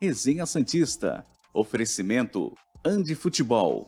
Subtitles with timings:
[0.00, 1.26] Resenha Santista.
[1.52, 3.84] Oferecimento Andi Futebol.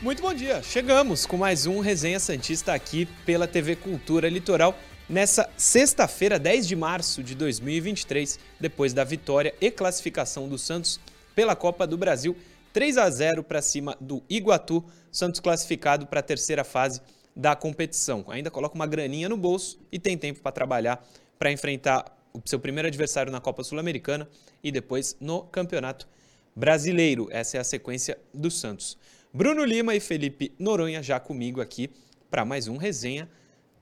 [0.00, 0.62] Muito bom dia.
[0.62, 4.78] Chegamos com mais um Resenha Santista aqui pela TV Cultura Litoral
[5.08, 11.00] nessa sexta-feira, 10 de março de 2023, depois da vitória e classificação do Santos
[11.34, 12.36] pela Copa do Brasil,
[12.72, 17.00] 3 a 0 para cima do Iguatu, Santos classificado para a terceira fase
[17.34, 18.24] da competição.
[18.28, 21.04] Ainda coloca uma graninha no bolso e tem tempo para trabalhar
[21.38, 24.28] para enfrentar o seu primeiro adversário na Copa Sul-Americana
[24.62, 26.06] e depois no Campeonato
[26.54, 27.28] Brasileiro.
[27.30, 28.96] Essa é a sequência do Santos.
[29.32, 31.90] Bruno Lima e Felipe Noronha já comigo aqui
[32.30, 33.28] para mais um resenha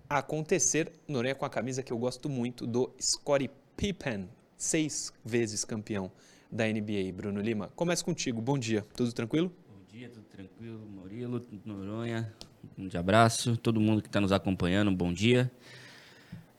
[0.09, 0.93] acontecer.
[1.07, 6.11] Noronha com a camisa que eu gosto muito do Scottie Pippen, seis vezes campeão
[6.51, 7.13] da NBA.
[7.15, 8.41] Bruno Lima, começa contigo.
[8.41, 9.53] Bom dia, tudo tranquilo?
[9.69, 10.81] Bom dia, tudo tranquilo.
[10.89, 12.33] Murilo, Noronha,
[12.77, 13.57] um abraço.
[13.57, 15.51] Todo mundo que está nos acompanhando, bom dia.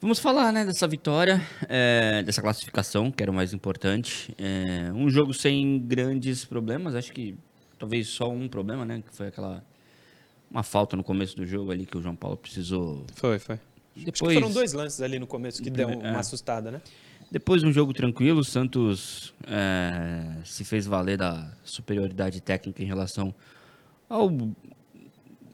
[0.02, 4.34] Vamos falar né, dessa vitória, é, dessa classificação, que era o mais importante.
[4.38, 7.38] É, um jogo sem grandes problemas, acho que
[7.78, 9.04] talvez só um problema, né?
[9.06, 9.64] Que foi aquela
[10.50, 13.06] uma falta no começo do jogo ali que o João Paulo precisou.
[13.14, 13.60] Foi, foi.
[13.96, 16.16] Depois foram dois lances ali no começo que deu uma é.
[16.16, 16.82] assustada, né?
[17.32, 22.86] Depois de um jogo tranquilo, o Santos é, se fez valer da superioridade técnica em
[22.88, 23.34] relação
[24.10, 24.32] ao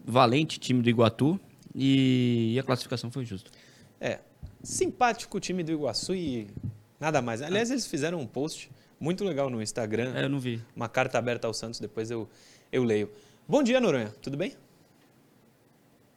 [0.05, 1.39] valente time do Iguatu
[1.73, 3.51] e, e a classificação foi justa.
[3.99, 4.19] É,
[4.63, 6.47] simpático o time do Iguaçu e
[6.97, 7.41] nada mais.
[7.41, 10.13] Aliás, eles fizeram um post muito legal no Instagram.
[10.15, 10.61] É, eu não vi.
[10.73, 12.29] Uma carta aberta ao Santos, depois eu,
[12.71, 13.09] eu leio.
[13.45, 14.13] Bom dia, Noronha.
[14.21, 14.53] Tudo bem?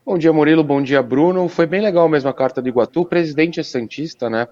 [0.06, 0.62] Bom dia, Murilo.
[0.62, 1.48] Bom dia, Bruno.
[1.48, 3.00] Foi bem legal mesmo a carta do Iguatu.
[3.00, 4.46] O presidente é Santista, né?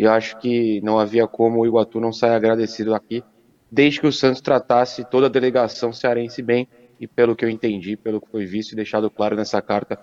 [0.00, 3.22] E eu acho que não havia como o Iguatu não sair agradecido aqui,
[3.70, 6.66] desde que o Santos tratasse toda a delegação cearense bem.
[6.98, 9.98] E pelo que eu entendi, pelo que foi visto e deixado claro nessa carta,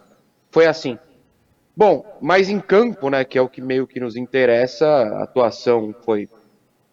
[0.52, 1.00] foi assim.
[1.76, 5.95] Bom, mas em campo, né, que é o que meio que nos interessa, a atuação
[6.05, 6.30] foi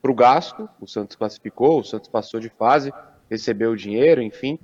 [0.01, 0.67] para o gasto.
[0.81, 2.91] O Santos classificou, o Santos passou de fase,
[3.29, 4.59] recebeu o dinheiro, enfim.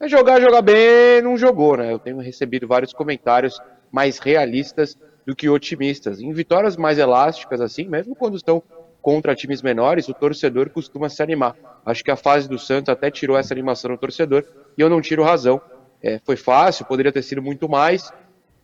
[0.00, 1.92] Mas jogar, jogar bem, não jogou, né?
[1.92, 3.60] Eu tenho recebido vários comentários
[3.92, 6.20] mais realistas do que otimistas.
[6.20, 8.62] Em vitórias mais elásticas, assim, mesmo quando estão
[9.02, 11.56] contra times menores, o torcedor costuma se animar.
[11.84, 14.44] Acho que a fase do Santos até tirou essa animação no torcedor
[14.78, 15.60] e eu não tiro razão.
[16.02, 18.12] É, foi fácil, poderia ter sido muito mais,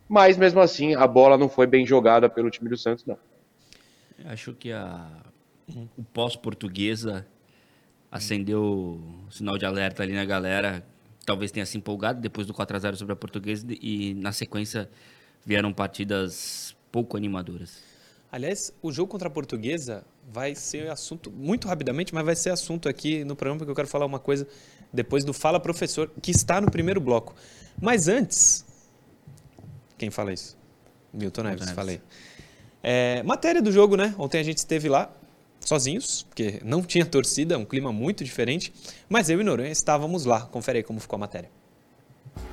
[0.09, 3.19] mas mesmo assim a bola não foi bem jogada pelo time do Santos, não.
[4.27, 5.09] Acho que a,
[5.97, 7.27] o pós-portuguesa
[8.11, 10.85] acendeu o sinal de alerta ali na galera
[11.25, 14.89] talvez tenha se empolgado depois do 4 a 0 sobre a Portuguesa e na sequência
[15.45, 17.83] vieram partidas pouco animadoras.
[18.31, 22.89] Aliás, o jogo contra a Portuguesa vai ser assunto muito rapidamente, mas vai ser assunto
[22.89, 24.49] aqui no programa porque eu quero falar uma coisa
[24.93, 27.35] depois do Fala Professor, que está no primeiro bloco.
[27.81, 28.65] Mas antes,
[29.99, 30.57] quem fala isso?
[31.13, 31.75] Milton Neves, Neves.
[31.75, 32.01] falei.
[32.83, 34.15] É, matéria do jogo, né?
[34.19, 35.15] Ontem a gente esteve lá,
[35.61, 38.73] sozinhos, porque não tinha torcida, um clima muito diferente,
[39.09, 40.43] mas eu e Noronha estávamos lá.
[40.47, 41.51] Confere aí como ficou a matéria.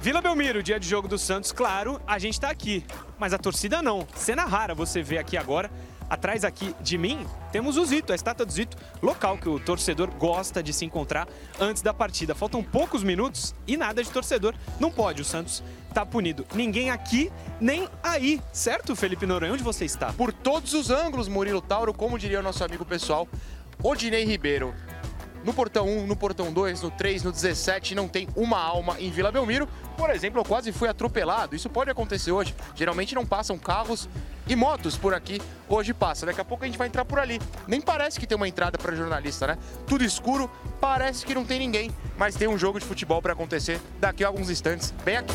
[0.01, 2.85] Vila Belmiro, dia de jogo do Santos, claro, a gente está aqui,
[3.17, 4.07] mas a torcida não.
[4.15, 5.69] Cena rara você vê aqui agora.
[6.09, 10.09] Atrás aqui de mim temos o Zito, a estátua do Zito, local que o torcedor
[10.09, 11.27] gosta de se encontrar
[11.59, 12.33] antes da partida.
[12.33, 14.55] Faltam poucos minutos e nada de torcedor.
[14.79, 15.63] Não pode, o Santos
[15.93, 16.47] tá punido.
[16.55, 19.53] Ninguém aqui, nem aí, certo, Felipe Noronha?
[19.53, 20.11] Onde você está?
[20.13, 23.27] Por todos os ângulos, Murilo Tauro, como diria o nosso amigo pessoal,
[23.83, 24.73] Odinei Ribeiro.
[25.43, 29.09] No portão 1, no portão 2, no 3, no 17, não tem uma alma em
[29.09, 29.67] Vila Belmiro.
[29.97, 31.55] Por exemplo, eu quase fui atropelado.
[31.55, 32.53] Isso pode acontecer hoje.
[32.75, 34.09] Geralmente não passam carros
[34.47, 35.41] e motos por aqui.
[35.67, 36.25] Hoje passa.
[36.25, 37.39] Daqui a pouco a gente vai entrar por ali.
[37.67, 39.57] Nem parece que tem uma entrada para jornalista, né?
[39.87, 40.49] Tudo escuro,
[40.81, 41.91] parece que não tem ninguém.
[42.17, 45.33] Mas tem um jogo de futebol para acontecer daqui a alguns instantes, bem aqui.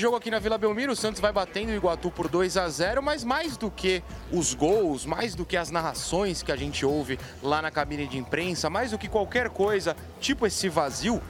[0.00, 3.02] Jogo aqui na Vila Belmiro, o Santos vai batendo o Iguatu por 2 a 0
[3.02, 4.02] mas mais do que
[4.32, 8.16] os gols, mais do que as narrações que a gente ouve lá na cabine de
[8.16, 11.20] imprensa, mais do que qualquer coisa, tipo esse vazio,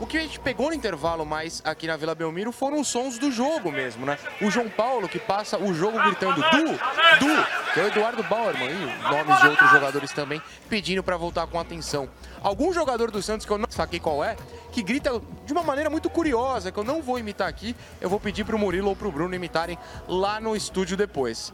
[0.00, 3.18] o que a gente pegou no intervalo mais aqui na Vila Belmiro foram os sons
[3.18, 4.18] do jogo mesmo, né?
[4.40, 6.72] O João Paulo que passa o jogo gritando Du,
[7.20, 11.46] Du, que é o Eduardo Bauerman e nomes de outros jogadores também pedindo para voltar
[11.46, 12.08] com atenção.
[12.42, 14.36] Algum jogador do Santos que eu não saquei qual é,
[14.72, 18.18] que grita de uma maneira muito curiosa, que eu não vou imitar aqui, eu vou
[18.18, 21.52] pedir para o Murilo ou para o Bruno imitarem lá no estúdio depois.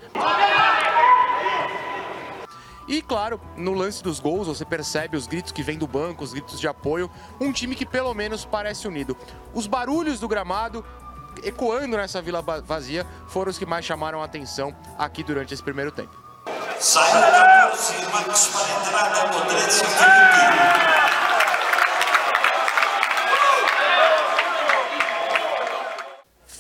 [2.89, 6.33] E claro, no lance dos gols, você percebe os gritos que vêm do banco, os
[6.33, 7.11] gritos de apoio.
[7.41, 9.17] Um time que pelo menos parece unido.
[9.53, 10.85] Os barulhos do gramado
[11.43, 15.91] ecoando nessa vila vazia foram os que mais chamaram a atenção aqui durante esse primeiro
[15.91, 16.17] tempo.
[18.53, 19.21] Para a entrada,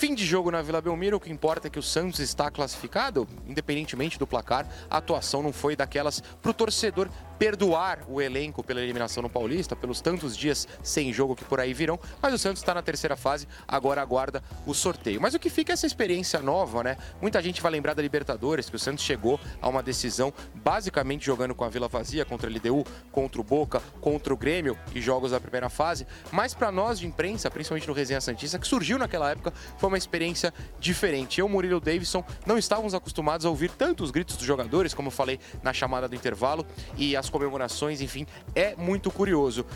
[0.06, 3.26] Fim de jogo na Vila Belmiro, o que importa é que o Santos está classificado,
[3.44, 4.64] independentemente do placar.
[4.88, 7.08] A atuação não foi daquelas para o torcedor
[7.38, 11.74] perdoar o elenco pela eliminação no Paulista, pelos tantos dias sem jogo que por aí
[11.74, 15.20] virão, mas o Santos está na terceira fase, agora aguarda o sorteio.
[15.20, 16.96] Mas o que fica é essa experiência nova, né?
[17.20, 21.54] Muita gente vai lembrar da Libertadores, que o Santos chegou a uma decisão basicamente jogando
[21.54, 25.32] com a Vila Vazia contra a LDU, contra o Boca, contra o Grêmio e jogos
[25.32, 26.06] da primeira fase.
[26.32, 29.95] Mas para nós de imprensa, principalmente no Resenha Santista, que surgiu naquela época, foi uma
[29.96, 31.40] experiência diferente.
[31.40, 35.38] Eu, Murilo Davidson, não estávamos acostumados a ouvir tantos gritos dos jogadores, como eu falei
[35.62, 36.66] na chamada do intervalo,
[36.96, 39.66] e as comemorações, enfim, é muito curioso.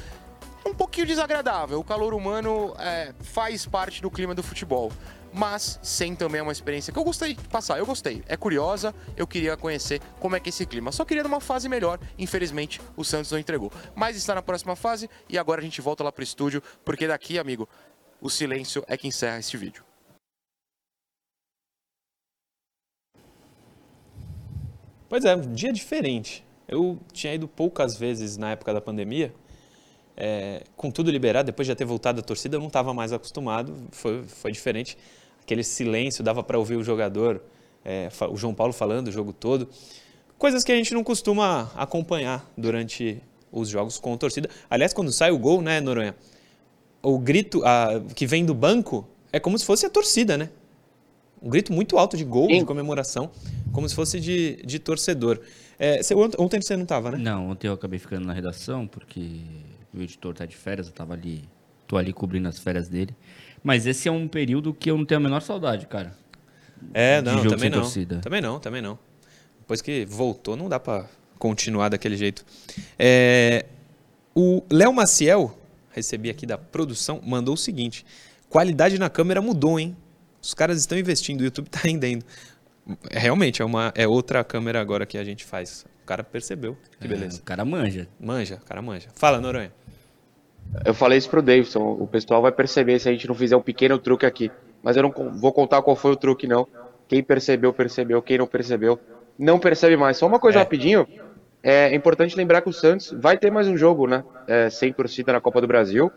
[0.64, 4.92] Um pouquinho desagradável, o calor humano é, faz parte do clima do futebol
[5.32, 7.78] mas sem também uma experiência que eu gostei de passar.
[7.78, 10.92] Eu gostei, é curiosa, eu queria conhecer como é que é esse clima.
[10.92, 13.72] Só queria numa fase melhor, infelizmente o Santos não entregou.
[13.94, 17.38] Mas está na próxima fase e agora a gente volta lá pro estúdio, porque daqui,
[17.38, 17.68] amigo,
[18.20, 19.89] o silêncio é que encerra este vídeo.
[25.10, 26.44] Pois é, um dia diferente.
[26.68, 29.34] Eu tinha ido poucas vezes na época da pandemia,
[30.16, 33.12] é, com tudo liberado, depois de já ter voltado a torcida, eu não estava mais
[33.12, 34.96] acostumado, foi, foi diferente.
[35.42, 37.42] Aquele silêncio, dava para ouvir o jogador,
[37.84, 39.68] é, o João Paulo falando o jogo todo.
[40.38, 43.20] Coisas que a gente não costuma acompanhar durante
[43.50, 44.48] os jogos com a torcida.
[44.70, 46.14] Aliás, quando sai o gol, né, Noronha?
[47.02, 50.50] O grito a, que vem do banco é como se fosse a torcida, né?
[51.42, 52.60] Um grito muito alto de gol, Sim.
[52.60, 53.30] de comemoração,
[53.72, 55.40] como se fosse de, de torcedor.
[55.78, 57.18] É, você, ontem você não estava, né?
[57.18, 59.40] Não, ontem eu acabei ficando na redação, porque
[59.94, 61.48] o editor está de férias, eu estava ali,
[61.86, 63.14] tô ali cobrindo as férias dele.
[63.62, 66.14] Mas esse é um período que eu não tenho a menor saudade, cara.
[66.94, 67.80] É, não, também não.
[67.80, 68.18] Torcida.
[68.18, 68.98] Também não, também não.
[69.60, 71.06] Depois que voltou, não dá para
[71.38, 72.44] continuar daquele jeito.
[72.98, 73.66] É,
[74.34, 75.56] o Léo Maciel,
[75.90, 78.04] recebi aqui da produção, mandou o seguinte:
[78.48, 79.96] qualidade na câmera mudou, hein?
[80.42, 82.24] Os caras estão investindo, o YouTube está rendendo.
[83.10, 85.84] Realmente, é, uma, é outra câmera agora que a gente faz.
[86.02, 86.76] O cara percebeu.
[86.98, 87.38] Que é, beleza.
[87.38, 88.08] É, o cara manja.
[88.18, 89.08] Manja, o cara manja.
[89.14, 89.72] Fala, Noronha.
[90.84, 91.80] Eu falei isso pro Davidson.
[92.00, 94.50] O pessoal vai perceber se a gente não fizer um pequeno truque aqui.
[94.82, 96.66] Mas eu não vou contar qual foi o truque, não.
[97.06, 98.22] Quem percebeu, percebeu.
[98.22, 98.98] Quem não percebeu,
[99.38, 100.16] não percebe mais.
[100.16, 100.62] Só uma coisa é.
[100.62, 101.06] rapidinho.
[101.62, 104.24] É importante lembrar que o Santos vai ter mais um jogo, né?
[104.46, 106.10] É, sem torcida na Copa do Brasil.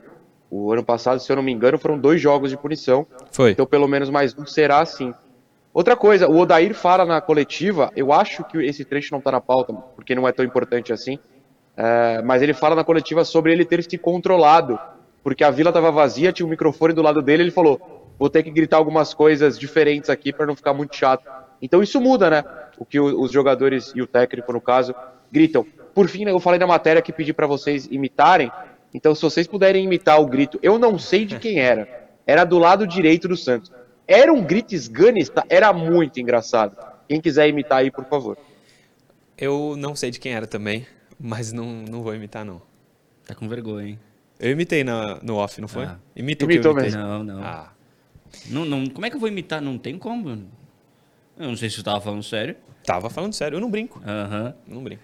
[0.56, 3.08] O ano passado, se eu não me engano, foram dois jogos de punição.
[3.32, 3.50] Foi.
[3.50, 5.12] Então, pelo menos mais um será assim.
[5.74, 9.42] Outra coisa, o Odair fala na coletiva, eu acho que esse trecho não está na
[9.42, 11.18] pauta, porque não é tão importante assim,
[11.76, 14.80] é, mas ele fala na coletiva sobre ele ter se controlado,
[15.24, 18.44] porque a vila estava vazia, tinha um microfone do lado dele, ele falou, vou ter
[18.44, 21.28] que gritar algumas coisas diferentes aqui para não ficar muito chato.
[21.64, 22.44] Então isso muda, né?
[22.78, 24.94] O que os jogadores e o técnico, no caso,
[25.32, 25.66] gritam.
[25.96, 28.52] Por fim, eu falei na matéria que pedi para vocês imitarem,
[28.94, 32.60] então se vocês puderem imitar o grito, eu não sei de quem era, era do
[32.60, 33.72] lado direito do Santos.
[34.08, 36.78] Era um grito esganista, era muito engraçado.
[37.08, 38.38] Quem quiser imitar aí, por favor.
[39.38, 40.86] Eu não sei de quem era também,
[41.20, 42.62] mas não, não vou imitar, não.
[43.26, 44.00] Tá com vergonha, hein?
[44.40, 45.86] Eu imitei na, no off, não foi?
[45.86, 45.98] Ah.
[46.16, 47.02] Imitou, Imitou mesmo.
[47.02, 47.44] Não, não.
[47.44, 47.72] Ah.
[48.50, 48.88] não, não.
[48.88, 49.62] Como é que eu vou imitar?
[49.62, 50.30] Não tem como.
[51.38, 52.56] Eu não sei se você tava falando sério.
[52.86, 54.02] Tava falando sério, eu não brinco.
[54.06, 54.46] Aham.
[54.68, 54.76] Uhum.
[54.76, 55.04] Não brinco.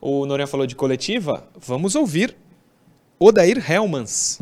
[0.00, 2.36] O Noronha falou de coletiva, vamos ouvir
[3.22, 4.40] Odair Helmans,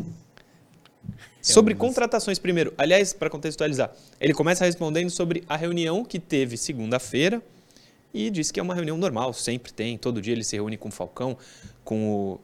[1.41, 2.73] Sobre contratações primeiro.
[2.77, 7.41] Aliás, para contextualizar, ele começa respondendo sobre a reunião que teve segunda-feira
[8.13, 10.87] e disse que é uma reunião normal, sempre tem, todo dia ele se reúne com
[10.87, 11.37] o Falcão,
[11.83, 12.39] com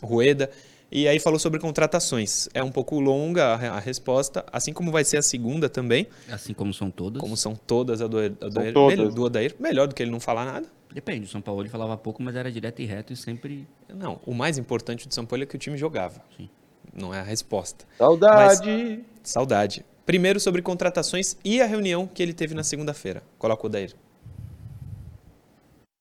[0.00, 0.48] o Rueda.
[0.90, 2.48] E aí falou sobre contratações.
[2.54, 6.06] É um pouco longa a, resposta, assim como vai ser a segunda também.
[6.30, 7.20] Assim como são todas.
[7.20, 9.14] Como são todas a do, a do, todas.
[9.14, 9.56] do Odair.
[9.58, 10.68] Melhor do que ele não falar nada.
[10.92, 13.66] Depende, o São Paulo ele falava pouco, mas era direto e reto e sempre.
[13.88, 16.22] Não, o mais importante do São Paulo é que o time jogava.
[16.36, 16.48] Sim
[16.94, 17.84] não é a resposta.
[17.96, 18.70] Saudade!
[18.70, 19.84] Mas, saudade.
[20.04, 23.22] Primeiro sobre contratações e a reunião que ele teve na segunda-feira.
[23.38, 23.94] Coloca o Dair.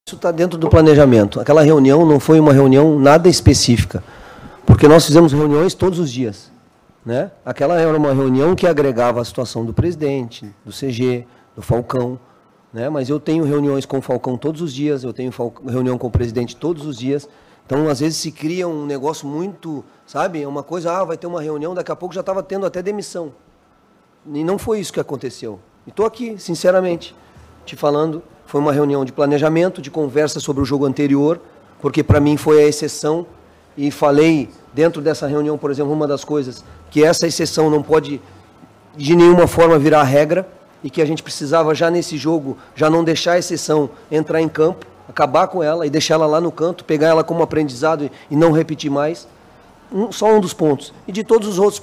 [0.07, 1.39] Isso está dentro do planejamento.
[1.39, 4.03] Aquela reunião não foi uma reunião nada específica,
[4.65, 6.51] porque nós fizemos reuniões todos os dias.
[7.05, 7.31] Né?
[7.45, 12.19] Aquela era uma reunião que agregava a situação do presidente, do CG, do Falcão.
[12.73, 12.89] Né?
[12.89, 15.31] Mas eu tenho reuniões com o Falcão todos os dias, eu tenho
[15.67, 17.27] reunião com o presidente todos os dias.
[17.65, 20.41] Então, às vezes, se cria um negócio muito, sabe?
[20.41, 22.81] É uma coisa, ah, vai ter uma reunião, daqui a pouco já estava tendo até
[22.81, 23.31] demissão.
[24.25, 25.59] E não foi isso que aconteceu.
[25.85, 27.15] E estou aqui, sinceramente,
[27.65, 28.21] te falando.
[28.45, 31.39] Foi uma reunião de planejamento, de conversa sobre o jogo anterior,
[31.79, 33.25] porque para mim foi a exceção.
[33.77, 38.21] E falei dentro dessa reunião, por exemplo, uma das coisas, que essa exceção não pode
[38.97, 40.45] de nenhuma forma virar regra
[40.83, 44.49] e que a gente precisava já nesse jogo já não deixar a exceção entrar em
[44.49, 48.35] campo, acabar com ela e deixar ela lá no canto, pegar ela como aprendizado e
[48.35, 49.27] não repetir mais.
[49.91, 50.93] Um, só um dos pontos.
[51.07, 51.79] E de todos os outros,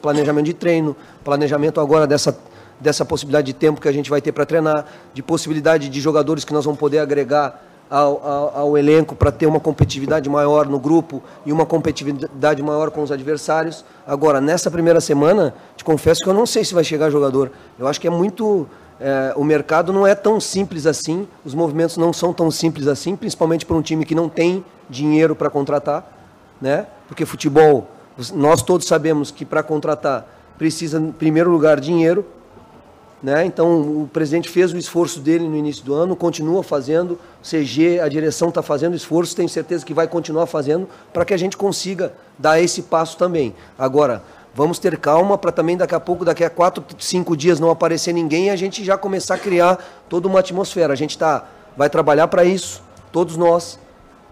[0.00, 2.38] planejamento de treino, planejamento agora dessa,
[2.78, 4.84] dessa possibilidade de tempo que a gente vai ter para treinar,
[5.14, 9.46] de possibilidade de jogadores que nós vamos poder agregar ao, ao, ao elenco para ter
[9.46, 13.84] uma competitividade maior no grupo e uma competitividade maior com os adversários.
[14.06, 17.50] Agora, nessa primeira semana, te confesso que eu não sei se vai chegar jogador.
[17.78, 18.66] Eu acho que é muito.
[18.98, 23.14] É, o mercado não é tão simples assim, os movimentos não são tão simples assim,
[23.14, 26.10] principalmente para um time que não tem dinheiro para contratar,
[26.60, 26.86] né?
[27.06, 27.88] Porque futebol,
[28.34, 30.26] nós todos sabemos que para contratar
[30.56, 32.24] precisa, em primeiro lugar, dinheiro,
[33.26, 33.44] né?
[33.44, 37.98] Então, o presidente fez o esforço dele no início do ano, continua fazendo, o CG,
[37.98, 41.56] a direção está fazendo esforço, tenho certeza que vai continuar fazendo para que a gente
[41.56, 43.52] consiga dar esse passo também.
[43.76, 44.22] Agora,
[44.54, 48.12] vamos ter calma para também daqui a pouco, daqui a quatro, cinco dias não aparecer
[48.12, 50.92] ninguém e a gente já começar a criar toda uma atmosfera.
[50.92, 52.80] A gente tá, vai trabalhar para isso,
[53.10, 53.76] todos nós,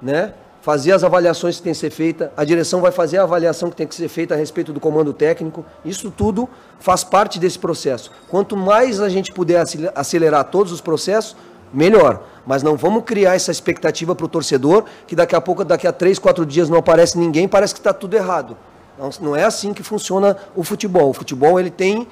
[0.01, 0.35] né?
[0.65, 3.77] Fazer as avaliações que tem que ser feita, a direção vai fazer a avaliação que
[3.77, 5.63] tem que ser feita a respeito do comando técnico.
[5.85, 6.49] Isso tudo
[6.81, 8.11] faz parte desse processo.
[8.31, 9.63] Quanto mais a gente puder
[9.95, 11.37] acelerar todos os processos,
[11.71, 12.23] melhor.
[12.47, 15.93] Mas não vamos criar essa expectativa para o torcedor que daqui a pouco, daqui a
[15.93, 18.57] três, quatro dias não aparece ninguém, parece que está tudo errado.
[18.99, 21.11] Não, não é assim que funciona o futebol.
[21.11, 22.09] O futebol ele tem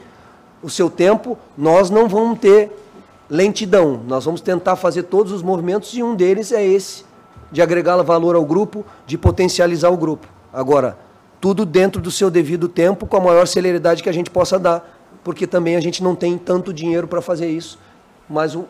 [0.62, 2.70] o seu tempo, nós não vamos ter
[3.30, 4.02] lentidão.
[4.06, 7.10] Nós vamos tentar fazer todos os movimentos e um deles é esse
[7.52, 10.26] de agregar valor ao grupo, de potencializar o grupo.
[10.50, 10.98] Agora,
[11.40, 14.98] tudo dentro do seu devido tempo, com a maior celeridade que a gente possa dar,
[15.22, 17.78] porque também a gente não tem tanto dinheiro para fazer isso,
[18.28, 18.66] mas o,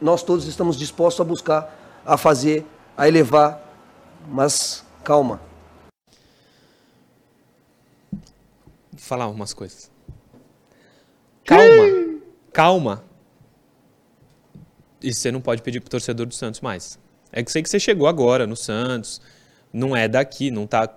[0.00, 2.64] nós todos estamos dispostos a buscar, a fazer,
[2.96, 3.60] a elevar,
[4.28, 5.40] mas calma.
[8.12, 8.20] Vou
[8.98, 9.90] falar umas coisas.
[11.44, 12.20] Calma,
[12.52, 13.04] calma.
[15.02, 16.98] E você não pode pedir pro torcedor do Santos mais.
[17.32, 19.20] É que sei que você chegou agora no Santos,
[19.72, 20.92] não é daqui, não está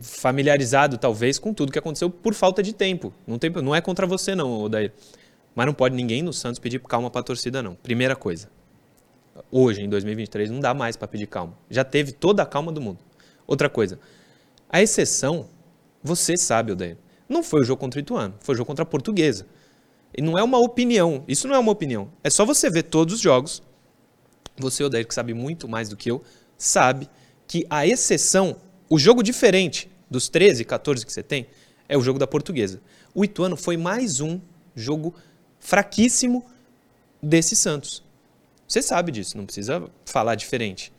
[0.00, 3.12] familiarizado talvez com tudo que aconteceu por falta de tempo.
[3.26, 4.92] Não, tem, não é contra você não, Odair.
[5.54, 7.74] Mas não pode ninguém no Santos pedir calma para a torcida não.
[7.74, 8.48] Primeira coisa.
[9.50, 11.56] Hoje, em 2023, não dá mais para pedir calma.
[11.70, 12.98] Já teve toda a calma do mundo.
[13.46, 13.98] Outra coisa.
[14.68, 15.46] A exceção,
[16.02, 16.96] você sabe, Odair,
[17.28, 19.46] não foi o jogo contra o Ituano, foi o jogo contra a Portuguesa.
[20.16, 21.24] E não é uma opinião.
[21.26, 22.10] Isso não é uma opinião.
[22.22, 23.62] É só você ver todos os jogos
[24.56, 26.22] você, Odair, que sabe muito mais do que eu,
[26.56, 27.08] sabe
[27.46, 28.56] que a exceção,
[28.88, 31.46] o jogo diferente dos 13, 14 que você tem,
[31.88, 32.80] é o jogo da portuguesa.
[33.14, 34.40] O Ituano foi mais um
[34.74, 35.14] jogo
[35.58, 36.44] fraquíssimo
[37.22, 38.02] desse Santos.
[38.66, 40.92] Você sabe disso, não precisa falar diferente.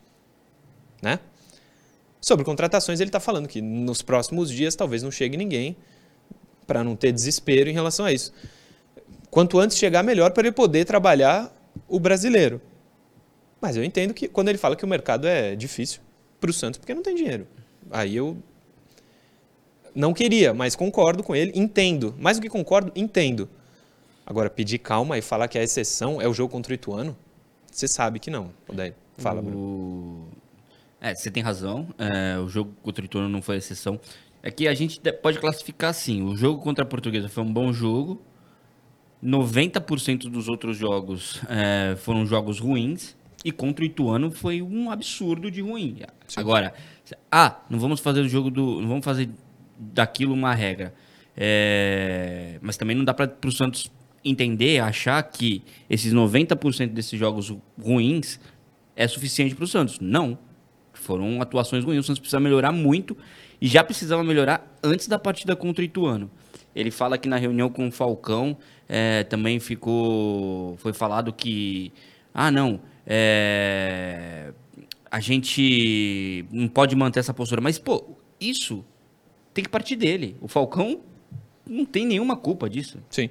[1.02, 1.20] Né?
[2.22, 5.76] Sobre contratações, ele está falando que nos próximos dias talvez não chegue ninguém
[6.66, 8.34] para não ter desespero em relação a isso.
[9.30, 11.54] Quanto antes chegar, melhor para ele poder trabalhar
[11.88, 12.62] o brasileiro.
[13.62, 16.02] Mas eu entendo que quando ele fala que o mercado é difícil
[16.40, 17.48] para o Santos, porque não tem dinheiro.
[17.90, 18.38] Aí eu
[19.94, 22.14] não queria, mas concordo com ele, entendo.
[22.20, 23.50] Mais do que concordo, entendo.
[24.26, 27.16] Agora, pedir calma e falar que a exceção é o jogo contra o Ituano,
[27.72, 28.52] você sabe que não.
[28.74, 30.28] Daí, fala, Bruno.
[31.00, 31.88] É, você tem razão.
[31.98, 34.00] É, o jogo contra o Ituano não foi exceção.
[34.42, 37.72] É que a gente pode classificar assim: o jogo contra a Portuguesa foi um bom
[37.72, 38.22] jogo.
[39.24, 43.16] 90% dos outros jogos é, foram jogos ruins.
[43.46, 45.98] E contra o Ituano foi um absurdo de ruim.
[46.28, 46.40] Sim.
[46.40, 46.74] Agora,
[47.32, 48.82] ah, não vamos fazer o jogo do.
[48.82, 49.30] Não vamos fazer
[49.78, 50.96] daquilo uma regra.
[51.38, 53.92] É, mas também não dá para o Santos
[54.24, 58.40] entender, achar que esses 90% desses jogos ruins
[58.96, 60.00] é suficiente para o Santos.
[60.00, 60.40] Não.
[60.94, 62.00] Foram atuações ruins.
[62.00, 63.16] O Santos precisa melhorar muito
[63.62, 66.32] e já precisava melhorar antes da partida contra o Ituano.
[66.76, 68.58] Ele fala que na reunião com o Falcão
[68.90, 70.78] é, também ficou.
[70.78, 71.94] Foi falado que.
[72.34, 74.52] Ah, não é,
[75.10, 77.62] a gente não pode manter essa postura.
[77.62, 78.04] Mas, pô,
[78.40, 78.84] isso
[79.54, 80.36] tem que partir dele.
[80.42, 81.00] O Falcão
[81.66, 83.00] não tem nenhuma culpa disso.
[83.10, 83.30] Sim.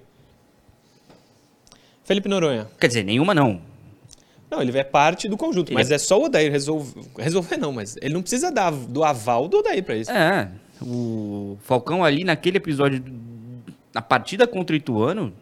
[2.04, 2.69] Felipe Noronha.
[2.78, 3.61] Quer dizer, nenhuma não.
[4.50, 7.00] Não, ele é parte do conjunto, Ele mas é- é só o Odair resolver.
[7.19, 10.11] Resolver não, mas ele não precisa dar do aval do Odair pra isso.
[10.12, 10.50] É,
[10.81, 13.02] o Falcão ali naquele episódio,
[13.93, 15.33] na partida contra o Ituano,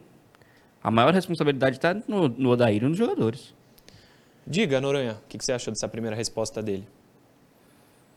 [0.82, 3.52] a maior responsabilidade tá no, no Odair e nos jogadores.
[4.46, 6.86] Diga, Noronha, o que, você achou dessa primeira resposta dele?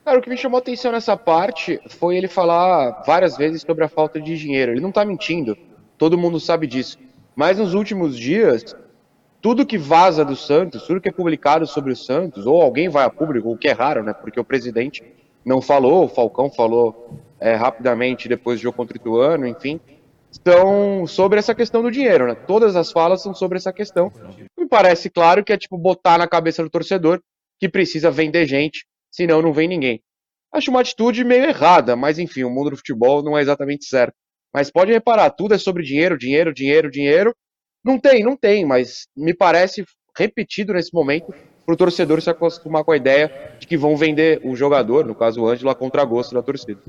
[0.03, 3.89] Cara, o que me chamou atenção nessa parte foi ele falar várias vezes sobre a
[3.89, 4.71] falta de dinheiro.
[4.71, 5.57] Ele não tá mentindo,
[5.97, 6.97] todo mundo sabe disso.
[7.35, 8.75] Mas nos últimos dias,
[9.41, 13.05] tudo que vaza do Santos, tudo que é publicado sobre o Santos, ou alguém vai
[13.05, 14.13] a público, o que é raro, né?
[14.13, 15.03] Porque o presidente
[15.43, 19.79] não falou, o Falcão falou é, rapidamente depois do jogo contra o Ituano, enfim,
[20.43, 22.35] são sobre essa questão do dinheiro, né?
[22.35, 24.11] Todas as falas são sobre essa questão.
[24.75, 27.21] Parece claro que é tipo botar na cabeça do torcedor
[27.57, 30.01] que precisa vender gente, senão não vem ninguém.
[30.53, 34.13] Acho uma atitude meio errada, mas enfim, o mundo do futebol não é exatamente certo.
[34.53, 37.33] Mas pode reparar, tudo é sobre dinheiro, dinheiro, dinheiro, dinheiro.
[37.81, 41.33] Não tem, não tem, mas me parece repetido nesse momento
[41.65, 45.15] para o torcedor se acostumar com a ideia de que vão vender o jogador, no
[45.15, 46.81] caso o Ângelo, a contragosto da torcida.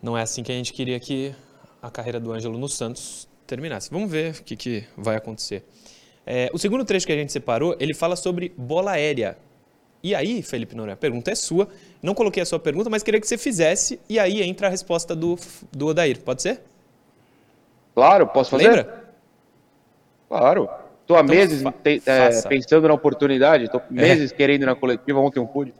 [0.00, 1.34] Não é assim que a gente queria que
[1.82, 3.90] a carreira do Ângelo no Santos terminasse.
[3.90, 5.64] Vamos ver o que, que vai acontecer.
[6.26, 9.38] É, o segundo trecho que a gente separou, ele fala sobre bola aérea.
[10.02, 11.68] E aí, Felipe Noronha, a pergunta é sua.
[12.02, 13.98] Não coloquei a sua pergunta, mas queria que você fizesse.
[14.08, 15.38] E aí entra a resposta do,
[15.72, 16.20] do Odair.
[16.20, 16.60] Pode ser?
[17.94, 18.68] Claro, posso fazer?
[18.68, 19.04] Lembra?
[20.28, 20.68] Claro.
[21.06, 25.20] Tô há Então meses te- é, pensando na oportunidade, tô meses querendo ir na coletiva,
[25.20, 25.72] ontem eu pude.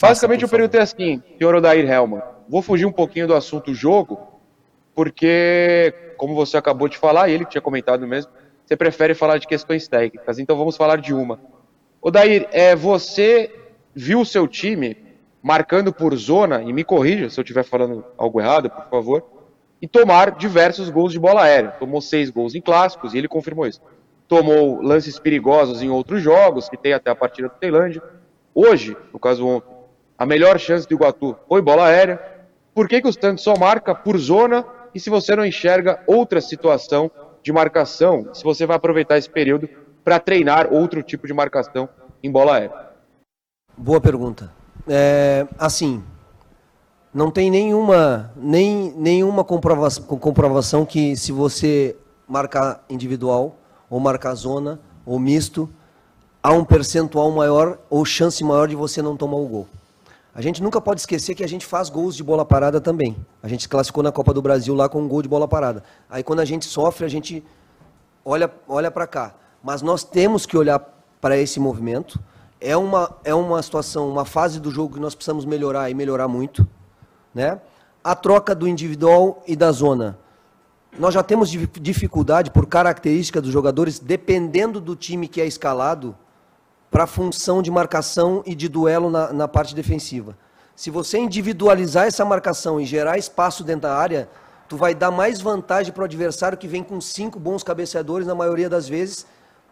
[0.00, 4.18] Basicamente, eu perguntei assim, senhor Odair Helman, vou fugir um pouquinho do assunto jogo,
[4.94, 8.32] porque, como você acabou de falar, ele tinha comentado mesmo,
[8.70, 11.40] você prefere falar de questões técnicas, então vamos falar de uma.
[12.00, 13.52] Odair, é, você
[13.92, 14.96] viu o seu time
[15.42, 19.24] marcando por zona, e me corrija se eu estiver falando algo errado, por favor,
[19.82, 21.72] e tomar diversos gols de bola aérea.
[21.80, 23.82] Tomou seis gols em clássicos, e ele confirmou isso.
[24.28, 28.00] Tomou lances perigosos em outros jogos, que tem até a partida do Tailândia.
[28.54, 29.74] Hoje, no caso ontem,
[30.16, 32.22] a melhor chance do Iguatu foi bola aérea.
[32.72, 36.40] Por que, que o Santos só marca por zona e se você não enxerga outra
[36.40, 37.10] situação
[37.42, 39.68] de marcação, se você vai aproveitar esse período
[40.04, 41.88] para treinar outro tipo de marcação
[42.22, 42.90] em bola aérea?
[43.76, 44.52] Boa pergunta.
[44.88, 46.02] É, assim,
[47.12, 51.96] não tem nenhuma, nem, nenhuma comprovação, comprovação que se você
[52.28, 53.56] marcar individual,
[53.88, 55.68] ou marcar zona, ou misto,
[56.42, 59.68] há um percentual maior ou chance maior de você não tomar o gol.
[60.34, 63.16] A gente nunca pode esquecer que a gente faz gols de bola parada também.
[63.42, 65.82] A gente classificou na Copa do Brasil lá com um gol de bola parada.
[66.08, 67.44] Aí quando a gente sofre, a gente
[68.24, 69.34] olha, olha para cá.
[69.62, 70.78] Mas nós temos que olhar
[71.20, 72.20] para esse movimento.
[72.60, 76.28] É uma, é uma situação, uma fase do jogo que nós precisamos melhorar e melhorar
[76.28, 76.66] muito.
[77.34, 77.60] Né?
[78.02, 80.16] A troca do individual e da zona.
[80.98, 86.16] Nós já temos dif- dificuldade por característica dos jogadores, dependendo do time que é escalado,
[86.90, 90.36] para a função de marcação e de duelo na, na parte defensiva.
[90.74, 94.28] Se você individualizar essa marcação e gerar espaço dentro da área,
[94.68, 98.34] tu vai dar mais vantagem para o adversário que vem com cinco bons cabeceadores na
[98.34, 99.26] maioria das vezes,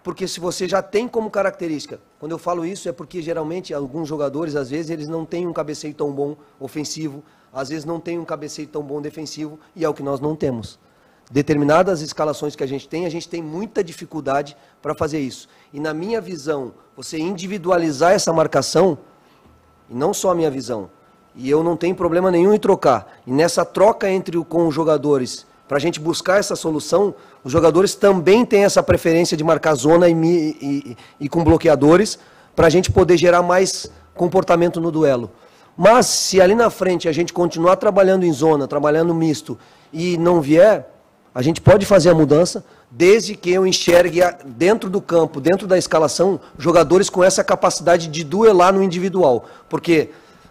[0.05, 4.09] porque se você já tem como característica, quando eu falo isso é porque geralmente alguns
[4.09, 8.19] jogadores às vezes eles não têm um cabeceio tão bom ofensivo, às vezes não têm
[8.19, 10.79] um cabeceio tão bom defensivo e é o que nós não temos
[11.31, 15.49] determinadas escalações que a gente tem, a gente tem muita dificuldade para fazer isso.
[15.73, 18.99] E na minha visão, você individualizar essa marcação,
[19.91, 20.91] e não só a minha visão,
[21.35, 23.21] e eu não tenho problema nenhum em trocar.
[23.27, 27.15] E nessa troca entre o, com os jogadores, para a gente buscar essa solução,
[27.45, 30.13] os jogadores também têm essa preferência de marcar zona e,
[30.61, 32.19] e- e com bloqueadores,
[32.57, 35.31] para a gente poder gerar mais comportamento no duelo.
[35.77, 39.57] Mas se ali na frente a gente continuar trabalhando em zona, trabalhando misto,
[39.93, 40.91] e não vier,
[41.35, 45.77] a gente pode fazer a mudança, desde que eu enxergue dentro do campo, dentro da
[45.77, 49.47] escalação, jogadores com essa capacidade de duelar no individual.
[49.69, 50.11] Porque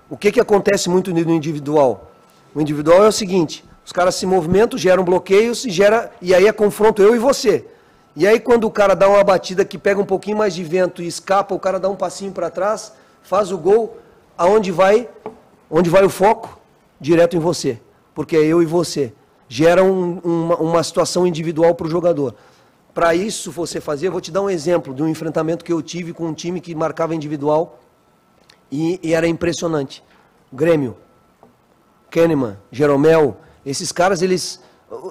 [0.09, 2.11] o que, que acontece muito no individual?
[2.53, 6.47] O individual é o seguinte: os caras se movimentam, geram bloqueios e gera e aí
[6.47, 7.65] é confronto eu e você.
[8.15, 11.01] E aí quando o cara dá uma batida que pega um pouquinho mais de vento
[11.01, 13.97] e escapa, o cara dá um passinho para trás, faz o gol,
[14.37, 15.09] aonde vai?
[15.69, 16.59] Onde vai o foco?
[16.99, 17.79] Direto em você,
[18.15, 19.13] porque é eu e você.
[19.49, 22.35] Gera um- uma, uma situação individual para o jogador.
[22.93, 26.13] Para isso você fazer, vou te dar um exemplo de um enfrentamento que eu tive
[26.13, 27.79] com um time que marcava individual
[28.71, 30.03] e, e era impressionante.
[30.51, 30.97] Grêmio,
[32.09, 34.59] Kahneman, Jeromel, esses caras, eles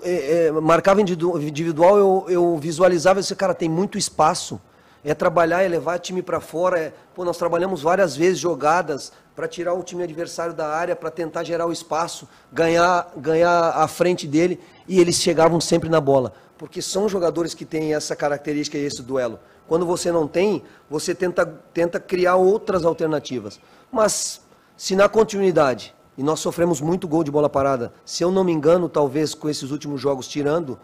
[0.03, 4.61] é, é, marcavam individu- individual, eu, eu visualizava esse cara tem muito espaço.
[5.07, 6.81] É trabalhar, é levar o time para fora.
[6.81, 11.13] É, pô, nós trabalhamos várias vezes jogadas para tirar o time adversário da área, para
[11.13, 16.33] tentar gerar o espaço, ganhar, ganhar a frente dele, e eles chegavam sempre na bola.
[16.59, 19.39] Porque são jogadores que têm essa característica e esse duelo.
[19.69, 23.61] Quando você não tem, você tenta, tenta criar outras alternativas.
[23.93, 24.41] Mas
[24.77, 28.51] se na continuidade, e nós sofremos muito gol de bola parada, se eu não me
[28.51, 30.77] engano, talvez com esses últimos jogos tirando,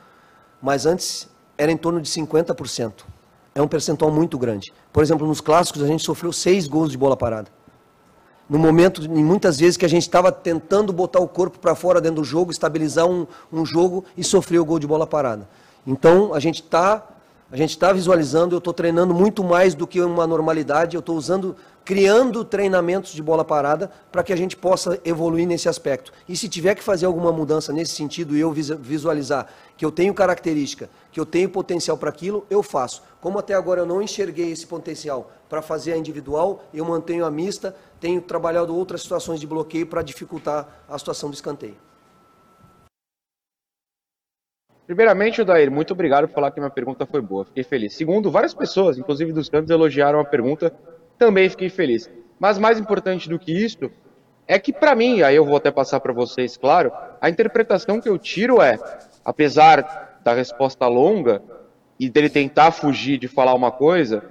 [0.61, 3.05] mas antes era em torno de 50%.
[3.55, 4.73] É um percentual muito grande.
[4.93, 7.51] Por exemplo, nos clássicos a gente sofreu seis gols de bola parada
[8.53, 12.03] no momento, em muitas vezes, que a gente estava tentando botar o corpo para fora
[12.03, 15.49] dentro do jogo, estabilizar um, um jogo e sofreu o gol de bola parada.
[15.87, 17.09] Então, a gente está
[17.51, 21.17] a gente está visualizando, eu estou treinando muito mais do que uma normalidade, eu estou
[21.17, 26.13] usando, criando treinamentos de bola parada para que a gente possa evoluir nesse aspecto.
[26.29, 30.15] E se tiver que fazer alguma mudança nesse sentido e eu visualizar que eu tenho
[30.15, 33.03] característica, que eu tenho potencial para aquilo, eu faço.
[33.21, 37.31] Como até agora eu não enxerguei esse potencial para fazer a individual, eu mantenho a
[37.31, 41.77] mista, tenho trabalhado outras situações de bloqueio para dificultar a situação do escanteio.
[44.87, 47.45] Primeiramente, Odair, muito obrigado por falar que minha pergunta foi boa.
[47.45, 47.95] Fiquei feliz.
[47.95, 50.75] Segundo, várias pessoas, inclusive dos cantos, elogiaram a pergunta.
[51.19, 52.11] Também fiquei feliz.
[52.39, 53.91] Mas mais importante do que isso
[54.47, 58.09] é que, para mim, aí eu vou até passar para vocês, claro, a interpretação que
[58.09, 58.79] eu tiro é,
[59.25, 61.43] apesar da resposta longa
[61.99, 64.25] e dele tentar fugir de falar uma coisa,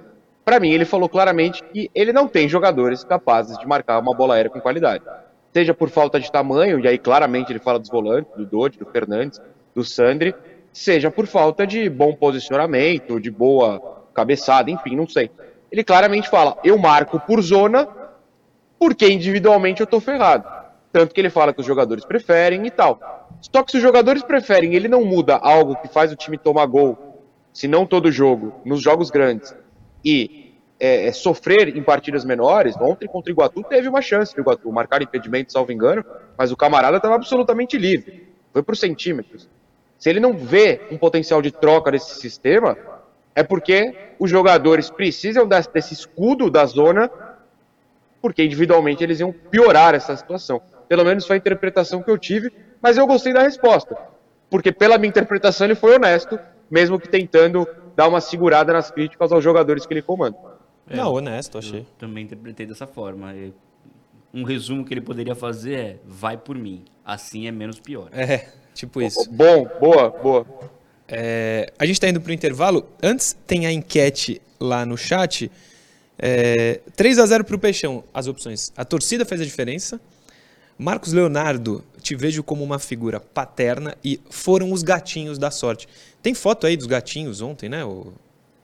[0.44, 4.34] para mim ele falou claramente que ele não tem jogadores capazes de marcar uma bola
[4.34, 5.04] aérea com qualidade.
[5.52, 8.86] Seja por falta de tamanho, e aí claramente ele fala dos volantes, do Dodge, do
[8.86, 9.40] Fernandes,
[9.74, 10.34] do Sandri,
[10.72, 15.30] seja por falta de bom posicionamento, de boa cabeçada, enfim, não sei.
[15.72, 17.88] Ele claramente fala: eu marco por zona
[18.78, 20.46] porque individualmente eu tô ferrado.
[20.92, 23.28] Tanto que ele fala que os jogadores preferem e tal.
[23.40, 26.66] Só que se os jogadores preferem, ele não muda algo que faz o time tomar
[26.66, 29.54] gol, se não todo jogo, nos jogos grandes,
[30.04, 32.76] e é, é, sofrer em partidas menores.
[32.76, 36.04] Ontem contra o Iguatu teve uma chance o Iguatu marcar impedimento, salvo engano,
[36.36, 38.34] mas o camarada estava absolutamente livre.
[38.52, 39.48] Foi por centímetros.
[39.96, 42.76] Se ele não vê um potencial de troca desse sistema,
[43.34, 47.10] é porque os jogadores precisam desse escudo da zona,
[48.20, 50.60] porque individualmente eles iam piorar essa situação.
[50.88, 53.96] Pelo menos foi a interpretação que eu tive, mas eu gostei da resposta.
[54.50, 56.38] Porque pela minha interpretação ele foi honesto,
[56.70, 57.66] mesmo que tentando
[57.96, 60.36] dar uma segurada nas críticas aos jogadores que ele comanda.
[60.88, 61.86] É, não, honesto, achei.
[61.98, 63.34] também interpretei dessa forma.
[64.34, 68.08] Um resumo que ele poderia fazer é: vai por mim, assim é menos pior.
[68.12, 68.48] É.
[68.74, 69.30] Tipo isso.
[69.30, 70.46] Bom, boa, boa.
[71.14, 72.88] É, a gente está indo para o intervalo.
[73.02, 75.52] Antes tem a enquete lá no chat.
[76.18, 78.02] É, 3 a 0 para o Peixão.
[78.14, 78.72] As opções.
[78.74, 80.00] A torcida fez a diferença.
[80.78, 85.86] Marcos Leonardo, te vejo como uma figura paterna e foram os gatinhos da sorte.
[86.22, 87.84] Tem foto aí dos gatinhos ontem, né?
[87.84, 88.14] O...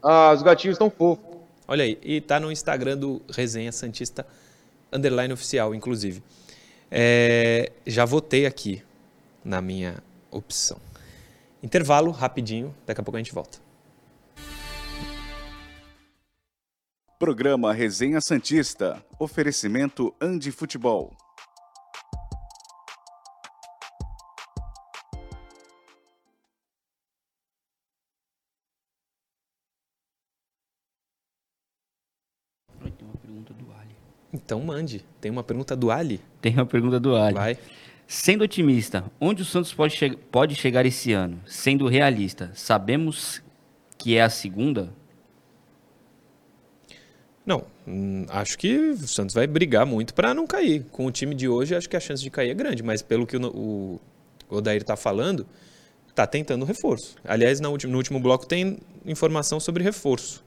[0.03, 1.37] Ah, os gatinhos estão fofos.
[1.67, 4.27] Olha aí, e tá no Instagram do Resenha Santista
[4.91, 6.23] Underline Oficial, inclusive.
[6.91, 8.83] É, já votei aqui
[9.45, 10.88] na minha opção.
[11.61, 13.59] Intervalo rapidinho, daqui a pouco a gente volta.
[17.19, 19.05] Programa Resenha Santista.
[19.19, 21.17] Oferecimento Andi Futebol.
[32.81, 33.97] Tem uma pergunta do Ali.
[34.33, 35.05] Então mande.
[35.21, 36.21] Tem uma pergunta do Ali?
[36.41, 37.35] Tem uma pergunta do Ali.
[37.35, 37.59] Vai.
[38.11, 41.43] Sendo otimista, onde o Santos pode, che pode chegar esse ano?
[41.45, 43.43] Sendo realista, sabemos
[43.99, 44.91] que é a segunda?
[47.45, 50.87] Não, hum, acho que o Santos vai brigar muito para não cair.
[50.91, 53.27] Com o time de hoje, acho que a chance de cair é grande, mas pelo
[53.27, 54.01] que o, o
[54.49, 55.47] Odair está falando,
[56.09, 57.15] está tentando reforço.
[57.23, 60.43] Aliás, no último, no último bloco tem informação sobre reforço.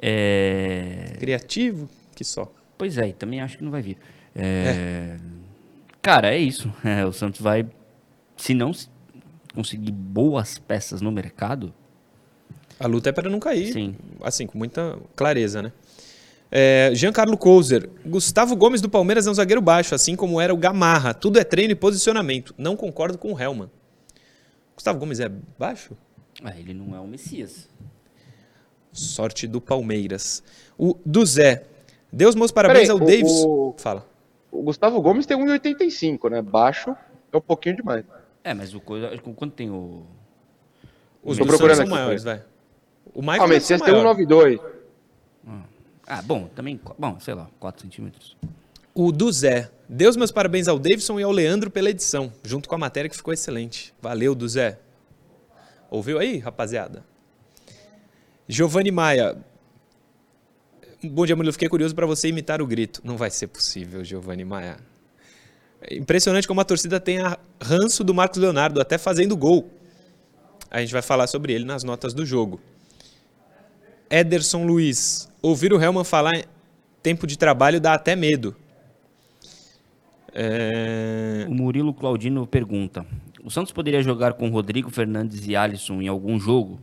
[0.00, 1.16] É...
[1.18, 2.48] Criativo, que só.
[2.78, 3.98] Pois é, também acho que não vai vir.
[4.36, 5.18] É...
[5.20, 5.35] é.
[6.06, 6.72] Cara, é isso.
[6.84, 7.66] É, o Santos vai,
[8.36, 8.70] se não
[9.52, 11.74] conseguir boas peças no mercado.
[12.78, 13.72] A luta é para não cair.
[13.72, 13.96] Sim.
[14.22, 15.72] Assim, com muita clareza, né?
[16.48, 17.90] É, Giancarlo Couser.
[18.06, 21.12] Gustavo Gomes do Palmeiras é um zagueiro baixo, assim como era o Gamarra.
[21.12, 22.54] Tudo é treino e posicionamento.
[22.56, 23.68] Não concordo com o Helman.
[24.76, 25.96] Gustavo Gomes é baixo?
[26.40, 27.68] Ah, ele não é o Messias.
[28.92, 30.40] Sorte do Palmeiras.
[30.78, 31.64] O do Zé.
[32.12, 33.32] Deus meus parabéns Peraí, ao o, Davis.
[33.44, 33.74] O...
[33.76, 34.14] Fala.
[34.50, 36.42] O Gustavo Gomes tem 1,85, né?
[36.42, 36.96] Baixo
[37.32, 38.04] é um pouquinho demais.
[38.42, 40.04] É, mas o quanto tem o.
[41.22, 42.42] Os do Santos são maiores, vai.
[43.12, 44.60] O Michael ah, o Messias tem 1,92.
[45.46, 45.62] Ah.
[46.06, 48.36] ah, bom, também, bom, sei lá, 4 centímetros.
[48.94, 49.70] O do Zé.
[49.88, 53.16] Deus meus parabéns ao Davidson e ao Leandro pela edição, junto com a matéria que
[53.16, 53.92] ficou excelente.
[54.00, 54.78] Valeu, do Zé.
[55.90, 57.04] Ouviu aí, rapaziada?
[58.48, 59.36] Giovanni Maia.
[61.02, 61.52] Bom dia, Murilo.
[61.52, 63.00] Fiquei curioso para você imitar o grito.
[63.04, 64.78] Não vai ser possível, Giovanni Maia.
[65.82, 69.70] É impressionante como a torcida tem a ranço do Marcos Leonardo, até fazendo gol.
[70.70, 72.60] A gente vai falar sobre ele nas notas do jogo.
[74.08, 75.28] Ederson Luiz.
[75.42, 76.44] Ouvir o Helman falar
[77.02, 78.56] tempo de trabalho dá até medo.
[80.32, 81.46] É...
[81.48, 83.06] O Murilo Claudino pergunta:
[83.44, 86.80] O Santos poderia jogar com Rodrigo Fernandes e Alisson em algum jogo?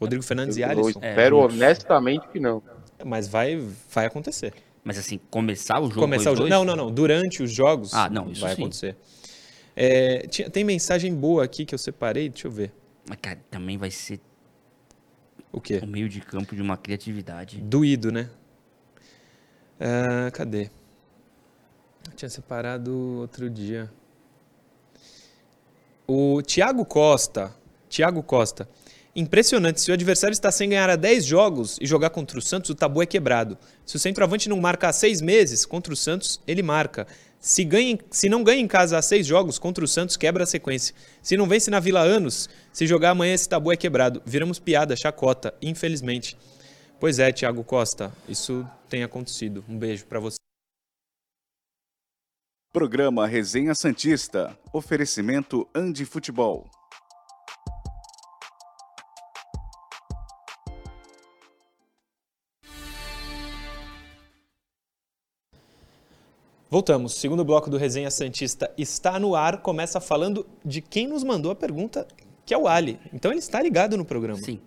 [0.00, 1.00] Rodrigo Fernandes eu, e Alisson?
[1.00, 2.62] Eu espero é, honestamente que não.
[3.04, 3.56] Mas vai,
[3.90, 4.52] vai acontecer.
[4.84, 6.48] Mas assim, começar o jogo Começar o jogo.
[6.48, 6.90] Não, não, não.
[6.90, 8.62] Durante os jogos ah, não, isso vai sim.
[8.62, 8.96] acontecer.
[9.76, 12.72] É, tem mensagem boa aqui que eu separei, deixa eu ver.
[13.08, 14.20] Mas, cara, também vai ser.
[15.52, 15.80] O quê?
[15.82, 17.60] O meio de campo de uma criatividade.
[17.60, 18.28] Doído, né?
[19.80, 20.70] Uh, cadê?
[22.06, 23.90] Eu tinha separado outro dia.
[26.06, 27.54] O Thiago Costa.
[27.88, 28.68] Thiago Costa.
[29.18, 29.80] Impressionante.
[29.80, 32.74] Se o adversário está sem ganhar há 10 jogos e jogar contra o Santos, o
[32.74, 33.58] tabu é quebrado.
[33.84, 37.04] Se o centroavante não marca há 6 meses, contra o Santos, ele marca.
[37.40, 40.46] Se, ganha, se não ganha em casa há seis jogos, contra o Santos quebra a
[40.46, 40.94] sequência.
[41.20, 44.22] Se não vence na Vila anos, se jogar amanhã esse tabu é quebrado.
[44.24, 46.36] Viramos piada, chacota, infelizmente.
[47.00, 49.64] Pois é, Thiago Costa, isso tem acontecido.
[49.68, 50.36] Um beijo para você.
[52.72, 54.56] Programa Resenha Santista.
[54.72, 56.68] Oferecimento Andi Futebol.
[66.70, 67.14] Voltamos.
[67.14, 69.62] Segundo bloco do Resenha Santista está no ar.
[69.62, 72.06] Começa falando de quem nos mandou a pergunta,
[72.44, 73.00] que é o Ali.
[73.12, 74.40] Então ele está ligado no programa.
[74.42, 74.60] Sim.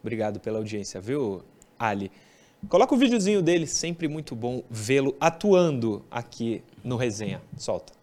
[0.00, 1.42] Obrigado pela audiência, viu,
[1.76, 2.12] Ali?
[2.68, 7.42] Coloca o videozinho dele, sempre muito bom vê-lo atuando aqui no Resenha.
[7.56, 7.97] Solta.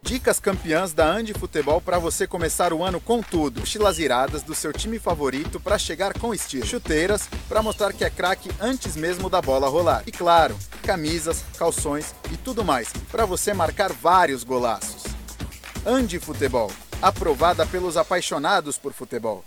[0.00, 3.60] Dicas campeãs da Andi Futebol para você começar o ano com tudo.
[3.60, 6.64] Mochilas iradas do seu time favorito para chegar com estilo.
[6.64, 10.02] Chuteiras para mostrar que é craque antes mesmo da bola rolar.
[10.06, 15.02] E claro, camisas, calções e tudo mais para você marcar vários golaços.
[15.84, 16.70] Andi Futebol,
[17.02, 19.44] aprovada pelos apaixonados por futebol.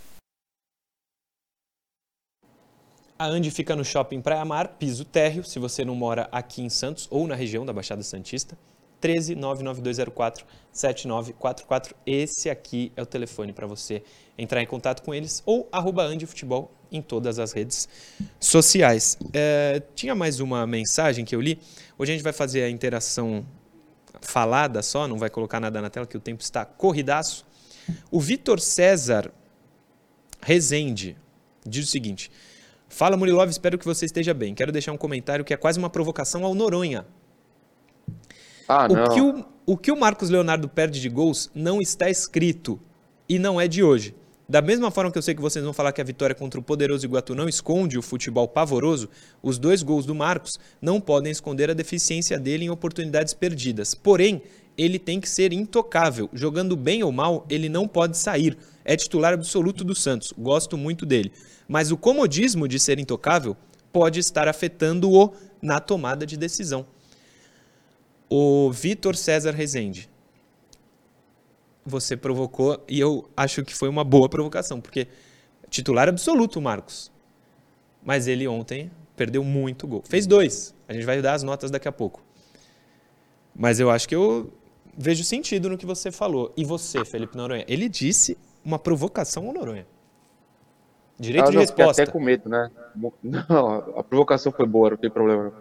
[3.18, 6.68] A Andi fica no Shopping Praia Mar, piso térreo, se você não mora aqui em
[6.68, 8.58] Santos ou na região da Baixada Santista.
[9.02, 11.94] 13 99204 7944.
[12.06, 14.02] Esse aqui é o telefone para você
[14.38, 17.88] entrar em contato com eles ou arroba Futebol em todas as redes
[18.38, 19.18] sociais.
[19.32, 21.58] É, tinha mais uma mensagem que eu li.
[21.98, 23.44] Hoje a gente vai fazer a interação
[24.20, 27.44] falada só, não vai colocar nada na tela, que o tempo está corridaço.
[28.10, 29.32] O Vitor César
[30.40, 31.16] Rezende
[31.66, 32.30] diz o seguinte:
[32.88, 34.54] Fala Murilov, espero que você esteja bem.
[34.54, 37.04] Quero deixar um comentário que é quase uma provocação ao Noronha.
[38.68, 42.80] Ah, o, que o, o que o Marcos Leonardo perde de gols não está escrito
[43.28, 44.14] e não é de hoje.
[44.48, 46.62] Da mesma forma que eu sei que vocês vão falar que a vitória contra o
[46.62, 49.08] poderoso Iguatu não esconde o futebol pavoroso,
[49.42, 53.94] os dois gols do Marcos não podem esconder a deficiência dele em oportunidades perdidas.
[53.94, 54.42] Porém,
[54.76, 56.28] ele tem que ser intocável.
[56.34, 58.58] Jogando bem ou mal, ele não pode sair.
[58.84, 60.34] É titular absoluto do Santos.
[60.36, 61.32] Gosto muito dele.
[61.66, 63.56] Mas o comodismo de ser intocável
[63.92, 66.84] pode estar afetando-o na tomada de decisão
[68.34, 70.08] o Vitor César Rezende.
[71.84, 75.06] Você provocou e eu acho que foi uma boa provocação, porque
[75.68, 77.12] titular absoluto, Marcos.
[78.02, 80.02] Mas ele ontem perdeu muito gol.
[80.08, 80.74] Fez dois.
[80.88, 82.22] A gente vai dar as notas daqui a pouco.
[83.54, 84.50] Mas eu acho que eu
[84.96, 86.54] vejo sentido no que você falou.
[86.56, 87.66] E você, Felipe Noronha?
[87.68, 89.86] Ele disse uma provocação ao Noronha.
[91.18, 92.02] Direito ah, de resposta.
[92.02, 92.70] até com medo, né?
[93.22, 95.52] Não, a provocação foi boa, não tem problema.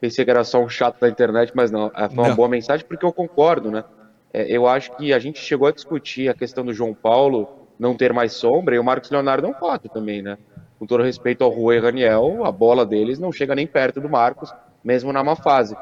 [0.00, 1.92] Pensei que era só um chato da internet, mas não.
[1.94, 2.36] É, foi uma não.
[2.36, 3.84] boa mensagem porque eu concordo, né?
[4.32, 7.94] É, eu acho que a gente chegou a discutir a questão do João Paulo não
[7.94, 10.38] ter mais sombra e o Marcos Leonardo é um fato também, né?
[10.78, 14.08] Com todo respeito ao Rui e Raniel, a bola deles não chega nem perto do
[14.08, 15.76] Marcos, mesmo na má fase.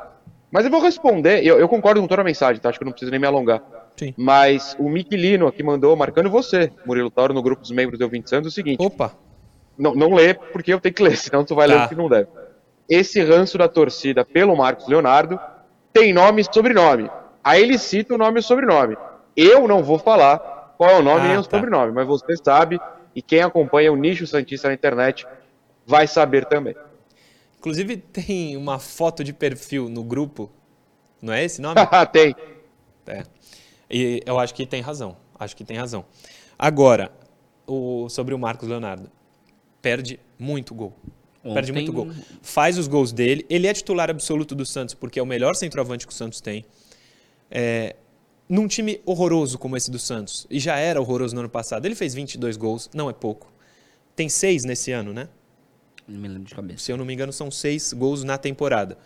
[0.50, 2.70] Mas eu vou responder, eu, eu concordo com toda a mensagem, tá?
[2.70, 3.62] Acho que eu não preciso nem me alongar.
[3.96, 4.14] Sim.
[4.16, 8.28] Mas o Miquilino aqui mandou, marcando você, Murilo Tauro, no grupo dos membros do 20
[8.28, 8.84] Santos, o seguinte.
[8.84, 9.12] Opa!
[9.76, 11.74] Não, não lê, porque eu tenho que ler, senão tu vai tá.
[11.74, 12.28] ler o que não deve
[12.88, 15.38] esse ranço da torcida pelo Marcos Leonardo
[15.92, 17.10] tem nome e sobrenome.
[17.42, 18.96] Aí ele cita o nome e o sobrenome.
[19.36, 21.56] Eu não vou falar qual é o nome ah, nem o tá.
[21.56, 22.80] sobrenome, mas você sabe
[23.14, 25.26] e quem acompanha o nicho Santista na internet
[25.86, 26.74] vai saber também.
[27.58, 30.50] Inclusive tem uma foto de perfil no grupo,
[31.20, 31.80] não é esse nome?
[32.12, 32.34] tem.
[33.06, 33.22] É.
[33.90, 35.16] E eu acho que tem razão.
[35.38, 36.04] Acho que tem razão.
[36.58, 37.10] Agora,
[37.66, 39.10] o, sobre o Marcos Leonardo.
[39.80, 40.92] Perde muito gol.
[41.44, 41.54] Ontem...
[41.54, 42.10] Perde muito gol.
[42.42, 43.46] Faz os gols dele.
[43.48, 46.64] Ele é titular absoluto do Santos, porque é o melhor centroavante que o Santos tem.
[47.50, 47.96] É,
[48.48, 51.94] num time horroroso como esse do Santos, e já era horroroso no ano passado, ele
[51.94, 53.52] fez 22 gols, não é pouco.
[54.16, 55.28] tem seis nesse ano, né?
[56.08, 56.84] Não me lembro de cabeça.
[56.84, 58.98] Se eu não me engano, são seis gols na temporada.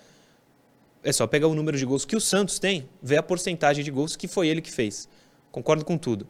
[1.03, 3.91] É só pegar o número de gols que o Santos tem, ver a porcentagem de
[3.91, 5.09] gols que foi ele que fez.
[5.51, 6.29] Concordo com tudo.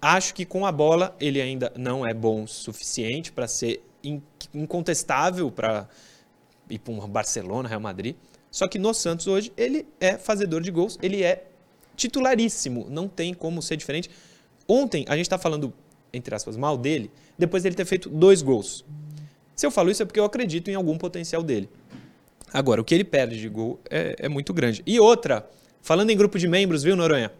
[0.00, 3.82] Acho que com a bola ele ainda não é bom o suficiente para ser
[4.54, 5.88] incontestável para
[6.68, 8.16] ir para um Barcelona, Real Madrid.
[8.50, 11.46] Só que no Santos hoje ele é fazedor de gols, ele é
[11.96, 14.10] titularíssimo, não tem como ser diferente.
[14.68, 15.72] Ontem a gente está falando,
[16.12, 18.84] entre aspas, mal dele, depois dele ter feito dois gols.
[19.54, 21.68] Se eu falo isso é porque eu acredito em algum potencial dele.
[22.52, 24.82] Agora, o que ele perde de gol é, é muito grande.
[24.86, 25.48] E outra,
[25.82, 27.32] falando em grupo de membros, viu, Noronha?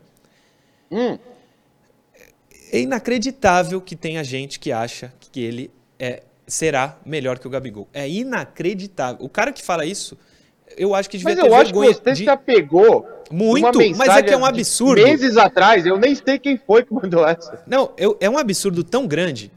[0.91, 1.19] Hum,
[2.73, 7.89] É inacreditável que tenha gente que acha que ele é, será melhor que o Gabigol.
[7.93, 9.25] É inacreditável.
[9.25, 10.17] O cara que fala isso,
[10.77, 12.25] eu acho que devia mas ter eu acho que vergonha você de...
[12.25, 13.07] se apegou.
[13.31, 15.03] Muito, mas é que é um absurdo.
[15.03, 17.61] Meses atrás, eu nem sei quem foi que mandou essa.
[17.67, 19.51] Não, eu- é um absurdo tão grande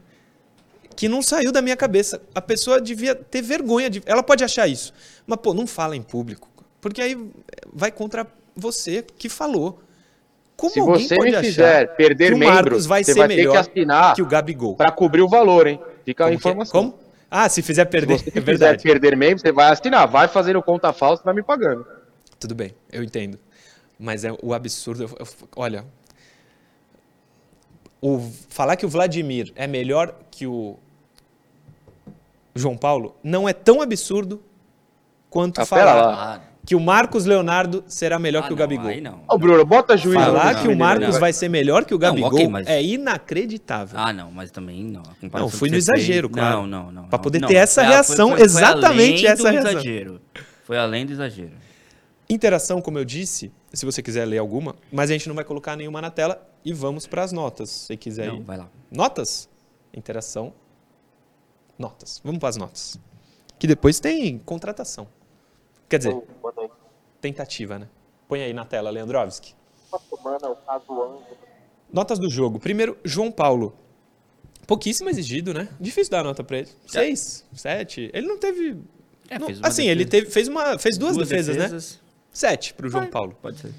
[0.96, 2.20] que não saiu da minha cabeça.
[2.34, 4.02] A pessoa devia ter vergonha de.
[4.04, 4.92] Ela pode achar isso.
[5.26, 6.48] Mas, pô, não fala em público.
[6.80, 7.16] Porque aí
[7.72, 8.26] vai contra
[8.56, 9.80] você que falou.
[10.56, 13.12] Como Se alguém você pode me achar fizer perder que o membros, Marcos vai você
[13.14, 14.76] ser vai melhor que que o Gabigol?
[14.76, 15.80] pra cobrir o valor, hein?
[16.10, 16.50] Fica a Como que é?
[16.50, 16.90] informação.
[16.90, 16.98] Como?
[17.30, 20.08] Ah, se fizer Se perder, você é quiser perder membros, você vai assinar.
[20.08, 21.86] Vai fazendo conta falsa e vai me pagando.
[22.40, 23.38] Tudo bem, eu entendo.
[23.98, 25.04] Mas é o absurdo.
[25.04, 25.84] eu- eu- olha.
[28.02, 28.18] O,
[28.48, 30.78] falar que o Vladimir é melhor que o
[32.54, 34.42] João Paulo não é tão absurdo
[35.28, 36.42] quanto Ah, pera falar lá.
[36.70, 38.86] Que o Marcos Leonardo será melhor Ah, que o não, Gabigol.
[38.86, 39.24] Aí não.
[39.28, 40.20] Ô, Bruno, bota juízo.
[40.20, 42.80] Falar nesse que o Marcos vai ser melhor que o Não, Gabigol ok, mas- é
[42.80, 43.98] inacreditável.
[43.98, 45.02] Ah, não, mas também não.
[45.32, 46.58] Não, fui no exagero, fez- claro.
[46.58, 47.08] Não, não, não.
[47.08, 47.22] Pra não.
[47.24, 49.70] poder Não, ter essa foi- reação, foi- foi exatamente além essa do reação.
[49.72, 50.20] exagero.
[50.62, 51.50] Foi além do exagero.
[52.28, 55.74] Interação, como eu disse, se você quiser ler alguma, mas a gente não vai colocar
[55.74, 58.42] nenhuma na tela e vamos para as notas, se você quiser Não, ir.
[58.44, 58.68] vai lá.
[58.92, 59.48] Notas?
[59.92, 60.52] Interação.
[61.76, 62.20] Notas.
[62.22, 62.96] Vamos para as notas.
[63.58, 65.08] Que depois tem contratação.
[65.88, 66.16] Quer dizer,
[67.20, 67.88] tentativa, né?
[68.28, 69.54] Põe aí na tela, Leandrovski.
[71.92, 72.58] Notas do jogo.
[72.58, 73.76] Primeiro, João Paulo.
[74.66, 75.68] Pouquíssimo exigido, né?
[75.80, 76.68] Difícil dar nota pra ele.
[76.86, 78.08] Seis, sete.
[78.14, 78.80] Ele não teve.
[79.28, 80.22] É, não- assim, ele defesa.
[80.24, 82.00] teve, fez, uma, fez duas, defesas, né?
[82.32, 83.36] Sete pro João Paulo.
[83.42, 83.74] Pode ser.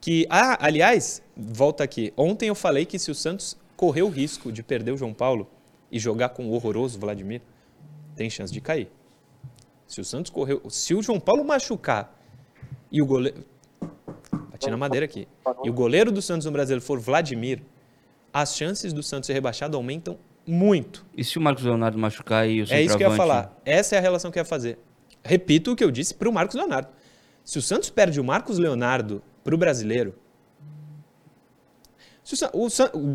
[0.00, 2.12] Que, ah, aliás, volta aqui.
[2.16, 5.50] Ontem eu falei que se o Santos correu o risco de perder o João Paulo
[5.90, 7.40] e jogar com o horroroso Vladimir,
[8.14, 8.90] tem chance de cair.
[9.86, 10.62] Se o Santos correu.
[10.68, 12.15] Se o João Paulo machucar
[12.90, 13.44] e o goleiro.
[14.50, 15.28] Bati na madeira aqui.
[15.64, 17.62] E o goleiro do Santos no Brasil for Vladimir,
[18.32, 21.04] as chances do Santos ser rebaixado aumentam muito.
[21.16, 23.58] E se o Marcos Leonardo machucar e o É isso que eu ia falar.
[23.64, 24.78] Essa é a relação que eu ia fazer.
[25.24, 26.88] Repito o que eu disse para o Marcos Leonardo.
[27.44, 30.14] Se o Santos perde o Marcos Leonardo para o brasileiro.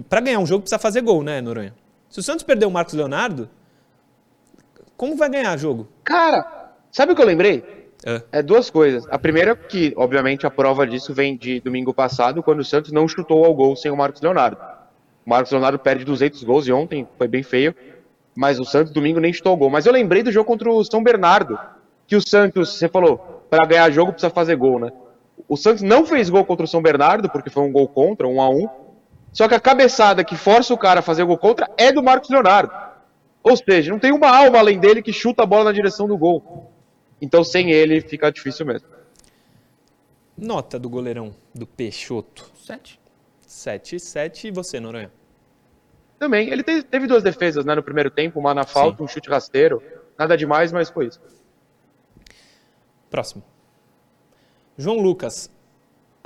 [0.09, 1.73] Para ganhar um jogo precisa fazer gol, né, Noronha?
[2.09, 3.49] Se o Santos perder o Marcos Leonardo,
[4.97, 5.87] como vai ganhar jogo?
[6.03, 7.80] Cara, sabe o que eu lembrei?
[8.05, 8.21] É.
[8.31, 9.05] É duas coisas.
[9.09, 13.07] A primeira, que obviamente a prova disso vem de domingo passado, quando o Santos não
[13.07, 14.57] chutou ao gol sem o Marcos Leonardo.
[15.25, 17.75] O Marcos Leonardo perde 200 gols e ontem foi bem feio,
[18.35, 19.69] mas o Santos domingo nem chutou ao gol.
[19.69, 21.59] Mas eu lembrei do jogo contra o São Bernardo,
[22.07, 24.91] que o Santos, você falou, para ganhar jogo precisa fazer gol, né?
[25.47, 28.41] O Santos não fez gol contra o São Bernardo, porque foi um gol contra, um
[28.41, 28.67] a um.
[29.31, 32.29] Só que a cabeçada que força o cara a fazer gol contra é do Marcos
[32.29, 32.71] Leonardo.
[33.43, 36.17] Ou seja, não tem uma alma além dele que chuta a bola na direção do
[36.17, 36.70] gol.
[37.21, 38.87] Então sem ele fica difícil mesmo.
[40.37, 42.51] Nota do goleirão do Peixoto.
[42.55, 42.99] Sete.
[43.45, 45.11] 7 7 e você, Noronha?
[46.17, 49.29] Também, ele te- teve duas defesas né, no primeiro tempo, uma na falta, um chute
[49.29, 49.83] rasteiro.
[50.17, 51.19] Nada demais, mas foi isso.
[53.09, 53.43] Próximo.
[54.77, 55.51] João Lucas.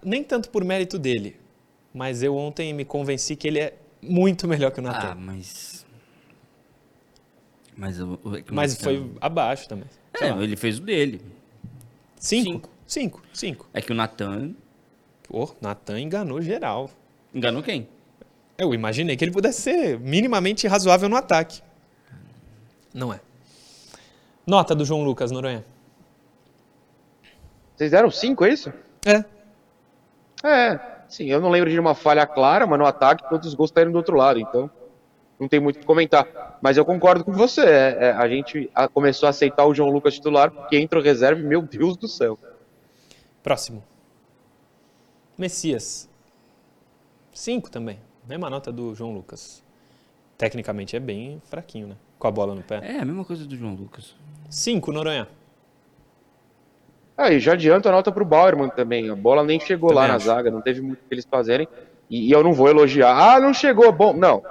[0.03, 1.39] Nem tanto por mérito dele,
[1.93, 5.11] mas eu ontem me convenci que ele é muito melhor que o Natan.
[5.11, 5.85] Ah, mas.
[7.75, 8.19] Mas, o
[8.51, 9.87] mas foi abaixo também.
[10.21, 11.21] É, ele fez o dele.
[12.19, 12.49] Cinco?
[12.49, 12.69] Cinco.
[12.85, 13.69] Cinco, cinco.
[13.73, 14.53] É que o Natan
[15.27, 16.89] Pô, Natan enganou geral.
[17.33, 17.87] enganou quem?
[18.57, 21.61] Eu imaginei que ele pudesse ser minimamente razoável no ataque.
[22.93, 23.19] Não é.
[24.45, 25.65] Nota do João Lucas, Noronha.
[27.75, 28.71] Vocês deram cinco, é isso?
[29.05, 29.25] É.
[30.43, 33.71] É, sim, eu não lembro de uma falha clara, mas no ataque todos os gols
[33.73, 34.69] saíram do outro lado, então
[35.39, 36.57] não tem muito o que comentar.
[36.61, 39.89] Mas eu concordo com você, é, é, a gente a- começou a aceitar o João
[39.89, 42.37] Lucas titular, porque entra o reserva e, meu Deus do céu.
[43.43, 43.83] Próximo.
[45.37, 46.09] Messias.
[47.33, 47.99] Cinco também.
[48.27, 49.63] Mesma nota do João Lucas.
[50.37, 51.95] Tecnicamente é bem fraquinho, né?
[52.17, 52.79] Com a bola no pé.
[52.83, 54.15] É, a mesma coisa do João Lucas.
[54.49, 55.27] Cinco, Noronha.
[57.17, 59.09] Aí, já adianto a nota pro Bauerman também.
[59.09, 60.25] A bola nem chegou Também lá na acho.
[60.25, 61.67] zaga, não teve muito o que eles fazerem.
[62.09, 63.15] E, e eu não vou elogiar.
[63.35, 64.13] Ah, não chegou, bom.
[64.13, 64.43] Não.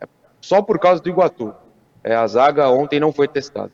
[0.00, 0.06] É
[0.42, 1.54] só por causa do Iguatu.
[2.04, 3.72] É, a zaga ontem não foi testada.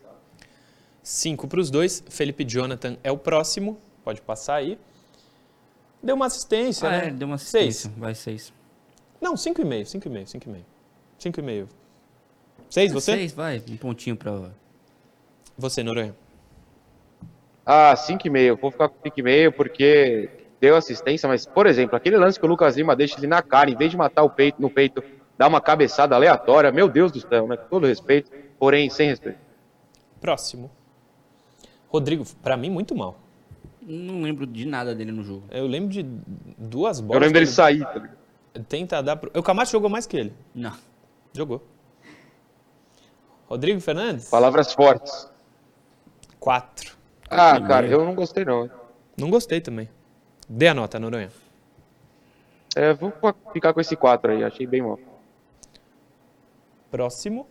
[1.03, 2.05] 5 para os dois.
[2.09, 3.79] Felipe Jonathan é o próximo.
[4.05, 4.79] Pode passar aí.
[6.03, 7.07] Deu uma assistência, Ah, né?
[7.09, 7.69] é, deu uma Seis.
[7.79, 7.93] assistência.
[8.01, 8.53] Vai seis.
[9.21, 10.64] Não, 5,5, 5,5, 5,5.
[11.19, 11.66] 5,5.
[12.71, 13.12] 6, você?
[13.12, 13.61] Seis, vai.
[13.69, 14.51] Um pontinho pra...
[15.57, 16.14] Você, Noronha.
[17.66, 18.57] Ah, 5,5.
[18.61, 20.29] Vou ficar com 5,5 porque
[20.61, 23.71] deu assistência, mas, por exemplo, aquele lance que o Lucas Lima deixa ele na cara,
[23.71, 25.03] em vez de matar o peito no peito,
[25.39, 26.72] dá uma cabeçada aleatória.
[26.72, 27.57] Meu Deus do céu, né?
[27.57, 29.39] Com todo respeito, porém sem respeito.
[30.20, 30.70] Próximo.
[31.89, 33.18] Rodrigo, pra mim, muito mal.
[33.80, 35.45] Não lembro de nada dele no jogo.
[35.51, 37.14] Eu lembro de duas bolas.
[37.16, 37.84] Eu lembro dele que sair.
[37.84, 38.18] tá ligado?
[38.55, 39.30] ele Tenta dar pro...
[39.39, 40.34] O Camacho jogou mais que ele.
[40.55, 40.74] Não.
[41.32, 41.62] Jogou.
[43.47, 44.28] Rodrigo Fernandes?
[44.28, 45.30] Palavras fortes.
[46.39, 46.99] 4.
[47.30, 48.70] Ah, cara, eu não gostei não.
[49.16, 49.89] Não gostei também.
[50.49, 51.30] Dê a nota, Noronha.
[52.76, 53.12] É, vou
[53.53, 54.99] ficar com esse 4 aí, achei bem mal.
[56.91, 57.47] Próximo.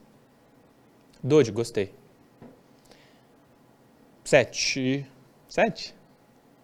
[1.24, 1.94] Doide, gostei.
[4.24, 5.06] 7.
[5.48, 5.96] 7?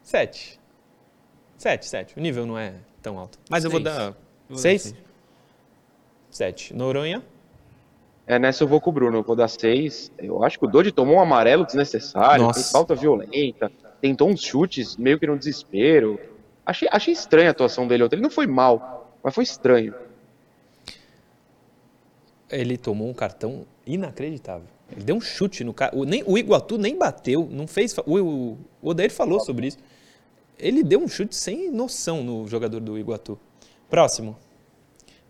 [0.01, 0.59] 7.
[1.57, 2.17] 7, 7.
[2.17, 3.39] O nível não é tão alto.
[3.49, 3.95] Mas eu vou Seis.
[3.95, 4.01] dar.
[4.01, 4.15] Eu
[4.49, 4.81] vou dar 6?
[4.81, 4.95] seis.
[6.29, 6.73] 7.
[6.75, 7.23] Noronha?
[8.25, 10.11] É, nessa eu vou com o Bruno, eu vou dar 6.
[10.17, 12.59] Eu acho que o Dodi tomou um amarelo desnecessário, Nossa.
[12.59, 13.71] fez falta violenta,
[14.01, 16.19] tentou uns chutes meio que no desespero.
[16.65, 18.15] Achei, achei estranha a atuação dele ontem.
[18.15, 19.93] Ele não foi mal, mas foi estranho.
[22.49, 24.67] Ele tomou um cartão inacreditável.
[24.91, 25.95] Ele deu um chute no cara.
[25.95, 27.95] O, nem, o Iguatu nem bateu, não fez.
[28.05, 29.77] O, o, o Odair falou sobre isso.
[30.59, 33.39] Ele deu um chute sem noção no jogador do Iguatu.
[33.89, 34.37] Próximo.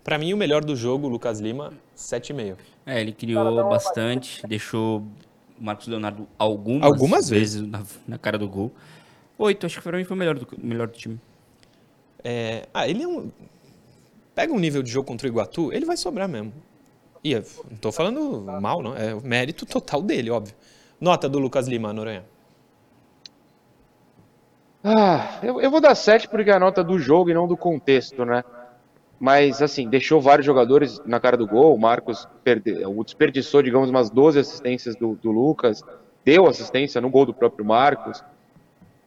[0.04, 2.58] Pra mim, o melhor do jogo, Lucas Lima, 7,5.
[2.86, 8.48] É, ele criou bastante, deixou o Marcos Leonardo algumas, Algumas vezes na, na cara do
[8.48, 8.72] gol.
[9.38, 11.20] Oito, acho que pra mim foi o melhor do, melhor do time.
[12.24, 13.32] É, ah, ele é um.
[14.36, 16.54] Pega um nível de jogo contra o Iguatu, ele vai sobrar mesmo.
[17.24, 18.96] E eu não tô falando mal, não.
[18.96, 20.56] É o mérito total dele, óbvio.
[21.00, 22.26] Nota do Lucas Lima, Noronha.
[24.84, 27.56] Ah, eu, eu vou dar 7 porque é a nota do jogo e não do
[27.56, 28.44] contexto, né?
[29.18, 31.74] Mas, assim, deixou vários jogadores na cara do gol.
[31.74, 35.82] O Marcos perde, o desperdiçou, digamos, umas 12 assistências do, do Lucas.
[36.26, 38.22] Deu assistência no gol do próprio Marcos.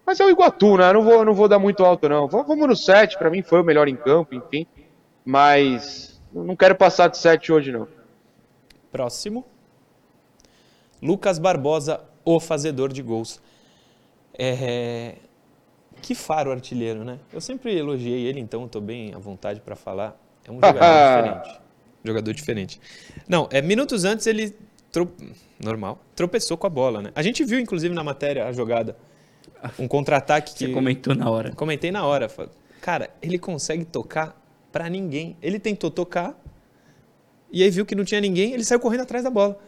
[0.07, 0.89] Mas é o Iguatu, né?
[0.89, 2.27] Eu não vou, não vou dar muito alto, não.
[2.29, 4.67] Vamos no 7, pra mim foi o melhor em campo, enfim.
[5.23, 7.87] Mas não quero passar de 7 hoje, não.
[8.91, 9.45] Próximo.
[11.03, 13.41] Lucas Barbosa, o fazedor de gols.
[14.39, 15.16] É,
[16.03, 17.18] Que faro artilheiro, né?
[17.32, 20.18] Eu sempre elogiei ele, então eu tô bem à vontade para falar.
[20.47, 20.78] É um jogador
[21.43, 21.61] diferente.
[22.05, 22.80] Jogador diferente.
[23.28, 24.55] Não, é, minutos antes ele.
[24.93, 25.12] tro-
[25.62, 25.99] Normal.
[26.14, 27.11] Tropeçou com a bola, né?
[27.14, 28.97] A gente viu, inclusive, na matéria a jogada.
[29.78, 30.66] Um contra-ataque que.
[30.66, 31.53] Você comentou na hora.
[31.53, 32.28] Comentei na hora.
[32.80, 35.37] Cara, ele consegue tocar pra ninguém.
[35.43, 36.39] Ele tentou tocar
[37.57, 39.59] e aí viu que não tinha ninguém, ele saiu correndo atrás da bola.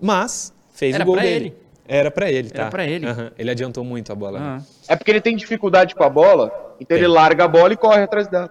[0.00, 1.46] Mas fez Era o gol pra dele.
[1.46, 1.56] ele.
[1.86, 2.62] Era pra ele, tá?
[2.62, 3.06] Era pra ele.
[3.06, 4.38] Aham, Ele adiantou muito a bola.
[4.38, 4.46] né?
[4.88, 6.46] Ah, É porque ele tem dificuldade com a bola,
[6.80, 6.98] então Tem.
[6.98, 8.50] ele larga a bola e corre atrás dela.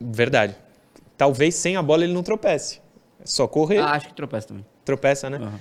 [0.00, 0.56] Verdade.
[1.16, 2.80] Talvez sem a bola ele não tropece.
[3.20, 4.64] É só correr, Ah, acho que tropeça também.
[4.84, 5.36] tropeça, né?
[5.36, 5.60] Aham.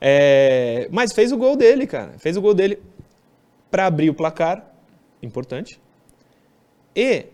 [0.00, 2.12] É, Mas fez o gol dele, cara.
[2.18, 2.80] Fez o gol dele
[3.70, 4.64] pra abrir o placar.
[5.22, 5.80] Importante.
[6.94, 7.26] E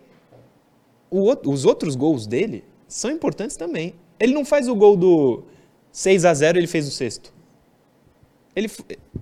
[1.11, 3.95] o outro- os outros gols dele são importantes também.
[4.19, 5.43] Ele não faz o gol do
[5.93, 7.33] 6 a 0 ele fez o sexto.
[8.55, 8.71] Ele,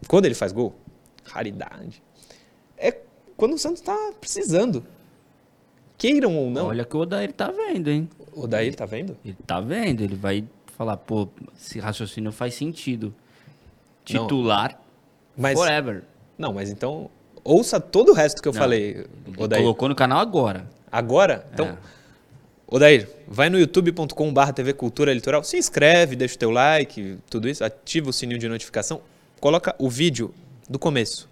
[0.09, 0.75] quando ele faz gol,
[1.25, 2.03] raridade.
[2.77, 2.97] É
[3.37, 4.85] quando o Santos tá precisando.
[5.97, 6.67] Queiram ou não.
[6.67, 8.09] Olha que o Odair tá vendo, hein?
[8.35, 9.17] O Daí, tá vendo?
[9.25, 10.45] Ele tá vendo, ele vai
[10.77, 13.15] falar, pô, esse raciocínio faz sentido.
[14.11, 14.23] Não.
[14.25, 14.81] Titular
[15.37, 16.03] Mas, forever.
[16.37, 17.09] não, mas então
[17.45, 18.59] ouça todo o resto que eu Não.
[18.61, 19.63] falei, Ele Odair.
[19.63, 20.69] colocou no canal agora.
[20.91, 21.79] Agora, então, É.
[22.73, 27.63] Odair, vai no youtube.com.br TV Cultura Litoral, se inscreve, deixa o teu like, tudo isso,
[27.63, 29.03] ativa o sininho de notificação,
[29.39, 30.33] coloca o vídeo
[30.71, 31.29] do começo,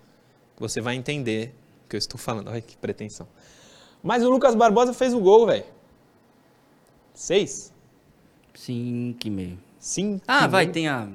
[0.58, 1.54] você vai entender
[1.86, 2.48] o que eu estou falando.
[2.48, 3.26] Olha que pretensão.
[4.02, 5.64] Mas o Lucas Barbosa fez o gol, velho.
[7.14, 7.72] Seis?
[8.52, 9.58] Cinco e meio.
[9.78, 10.22] Cinco.
[10.28, 10.74] Ah, vai, meio.
[10.74, 11.08] tem, a,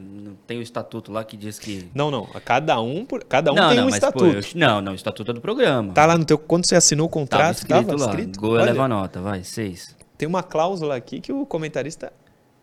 [0.48, 1.88] tem o estatuto lá que diz que...
[1.94, 4.58] Não, não, a cada um, por, cada um não, tem não, um mas, pô, estatuto.
[4.58, 5.94] eu- não, não, o estatuto é do programa.
[5.94, 8.40] Tá lá no teu, quando você assinou o Tava contrato, escrito tava lá, escrito.
[8.40, 9.95] gol Olha, eleva a nota, vai, seis.
[10.18, 12.11] Tem uma cláusula aqui que o comentarista,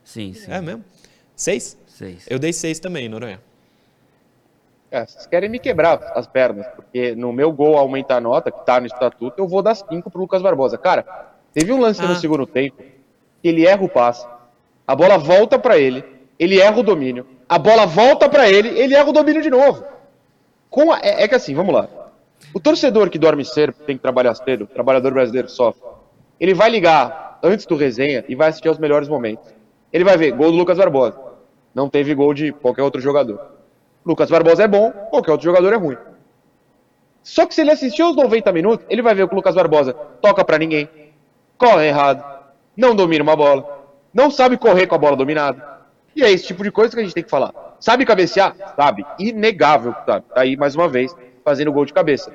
[0.05, 0.85] Sim, sim, é mesmo?
[1.37, 1.79] Seis?
[1.87, 2.27] seis.
[2.29, 3.41] Eu dei seis também, Noronha.
[4.91, 8.65] É, vocês querem me quebrar as pernas, porque no meu gol aumenta a nota, que
[8.67, 10.77] tá no estatuto, eu vou dar 5 pro Lucas Barbosa.
[10.77, 12.09] Cara, teve um lance Ah.
[12.09, 12.83] no segundo tempo,
[13.41, 14.27] que ele erra o passe,
[14.87, 16.05] a bola volta pra ele,
[16.39, 19.83] ele erra o domínio, a bola volta pra ele, ele erra o domínio de novo.
[20.69, 21.89] Com a- é, é que assim, vamos lá.
[22.53, 25.83] O torcedor que dorme cedo, tem que trabalhar cedo, o trabalhador brasileiro sofre,
[26.39, 29.53] ele vai ligar antes do resenha e vai assistir aos melhores momentos.
[29.93, 31.19] Ele vai ver gol do Lucas Barbosa.
[31.75, 33.41] Não teve gol de qualquer outro jogador.
[34.05, 35.97] Lucas Barbosa é bom, qualquer outro jogador é ruim.
[37.23, 39.95] Só que se ele assistiu os 90 minutos, ele vai ver que o Lucas Barbosa
[40.21, 40.89] toca para ninguém,
[41.57, 42.25] corre errado,
[42.77, 45.73] não domina uma bola, não sabe correr com a bola dominada.
[46.15, 47.55] E é esse tipo de coisa que a gente tem que falar.
[47.81, 48.55] Sabe cabecear?
[48.77, 49.05] Sabe.
[49.19, 50.27] Inegável, sabe.
[50.35, 51.15] Tá aí mais uma vez,
[51.45, 52.33] fazendo gol de cabeça.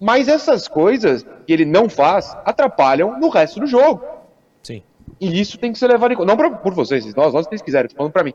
[0.00, 4.02] Mas essas coisas que ele não faz atrapalham no resto do jogo.
[4.62, 4.82] Sim.
[5.20, 6.26] E isso tem que ser levado em conta.
[6.26, 8.32] Não pra, por vocês, nós, nós vocês quiserem, falando pra mim.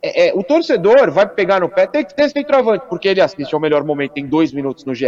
[0.00, 3.52] É, é, o torcedor vai pegar no pé, tem que ter centroavante, porque ele assiste
[3.52, 5.06] ao melhor momento em dois minutos no GE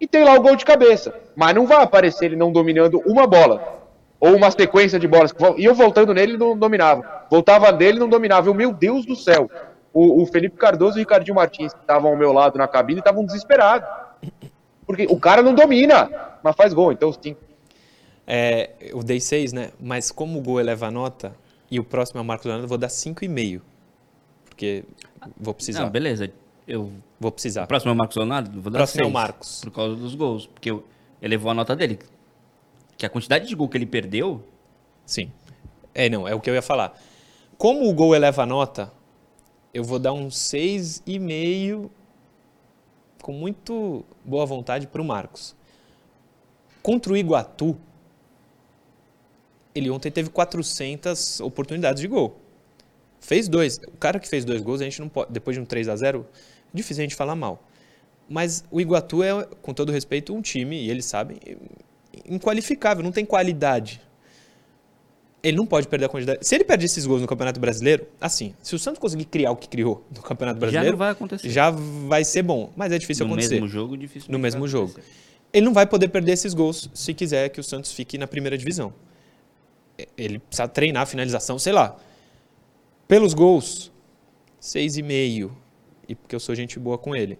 [0.00, 1.14] e tem lá o gol de cabeça.
[1.36, 3.82] Mas não vai aparecer ele não dominando uma bola.
[4.18, 5.34] Ou uma sequência de bolas.
[5.58, 7.26] E eu voltando nele, não dominava.
[7.30, 8.48] Voltava dele, não dominava.
[8.48, 9.50] Eu, meu Deus do céu.
[9.92, 13.00] O, o Felipe Cardoso e o Ricardinho Martins, que estavam ao meu lado na cabine,
[13.00, 13.86] estavam desesperados.
[14.86, 17.36] Porque o cara não domina, mas faz gol, então sim.
[18.26, 19.70] É, eu dei 6, né?
[19.80, 21.34] Mas como o gol eleva a nota,
[21.70, 23.60] e o próximo é o Marcos Leonardo, eu vou dar 5,5.
[24.48, 24.84] Porque
[25.36, 25.82] vou precisar.
[25.82, 26.30] Não, beleza.
[26.66, 27.64] Eu, Vou precisar.
[27.64, 28.60] o próximo é o Marcos Leonardo?
[28.60, 29.60] Vou dar Próximo é o seis, Marcos.
[29.64, 30.46] Por causa dos gols.
[30.46, 30.84] Porque eu-
[31.20, 31.98] elevou a nota dele.
[32.96, 34.42] Que a quantidade de gol que ele perdeu.
[35.04, 35.30] Sim.
[35.94, 36.98] É, não, é o que eu ia falar.
[37.58, 38.90] Como o gol eleva a nota,
[39.74, 41.90] eu vou dar um 6,5
[43.24, 45.56] com muito boa vontade para o Marcos.
[46.82, 47.74] Contra o Iguatu,
[49.74, 52.36] ele ontem teve 400 oportunidades de gol.
[53.18, 53.78] Fez dois.
[53.78, 55.96] O cara que fez dois gols, a gente não pode, depois de um 3 a
[55.96, 57.66] 0 é difícil a gente falar mal.
[58.28, 61.38] Mas o Iguatu é, com todo respeito, um time, e eles sabem,
[62.26, 64.02] inqualificável, não tem qualidade.
[65.44, 66.38] Ele não pode perder a quantidade.
[66.40, 69.56] Se ele perde esses gols no Campeonato Brasileiro, assim, se o Santos conseguir criar o
[69.56, 71.50] que criou no Campeonato Já Brasileiro, não vai acontecer.
[71.50, 72.72] já vai ser bom.
[72.74, 73.56] Mas é difícil no acontecer.
[73.56, 74.32] mesmo jogo, difícil.
[74.32, 74.94] No mesmo jogo.
[75.52, 78.56] Ele não vai poder perder esses gols se quiser que o Santos fique na primeira
[78.56, 78.94] divisão.
[80.16, 81.94] Ele precisa treinar a finalização, sei lá.
[83.06, 83.92] Pelos gols,
[84.58, 85.54] seis e meio.
[86.08, 87.38] E porque eu sou gente boa com ele.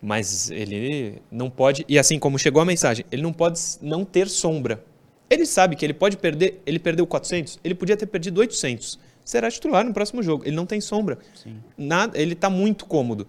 [0.00, 1.84] Mas ele não pode.
[1.86, 4.82] E assim como chegou a mensagem, ele não pode não ter sombra.
[5.28, 6.62] Ele sabe que ele pode perder.
[6.64, 8.98] Ele perdeu 400, ele podia ter perdido 800.
[9.24, 10.44] Será titular no próximo jogo.
[10.44, 11.18] Ele não tem sombra.
[11.76, 13.26] Nada, ele está muito cômodo.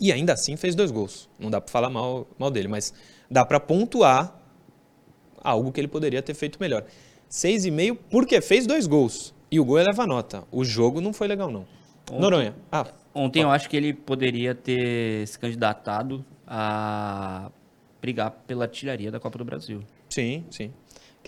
[0.00, 1.28] E ainda assim fez dois gols.
[1.38, 2.92] Não dá para falar mal, mal dele, mas
[3.30, 4.36] dá para pontuar
[5.42, 6.84] algo que ele poderia ter feito melhor.
[7.30, 9.34] 6,5 porque fez dois gols.
[9.50, 10.44] E o gol eleva a nota.
[10.50, 11.64] O jogo não foi legal, não.
[12.10, 12.54] Noronha.
[12.70, 17.50] Ah, Ontem eu acho que ele poderia ter se candidatado a
[18.00, 19.82] brigar pela artilharia da Copa do Brasil.
[20.08, 20.72] sim, sim.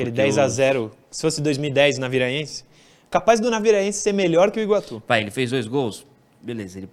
[0.00, 2.64] Aquele Porque 10 a os- 0 se fosse 2010 na Viraense,
[3.10, 5.02] capaz do Naviraense ser melhor que o Iguatu.
[5.06, 6.06] Vai, ele fez dois gols?
[6.42, 6.88] Beleza, ele.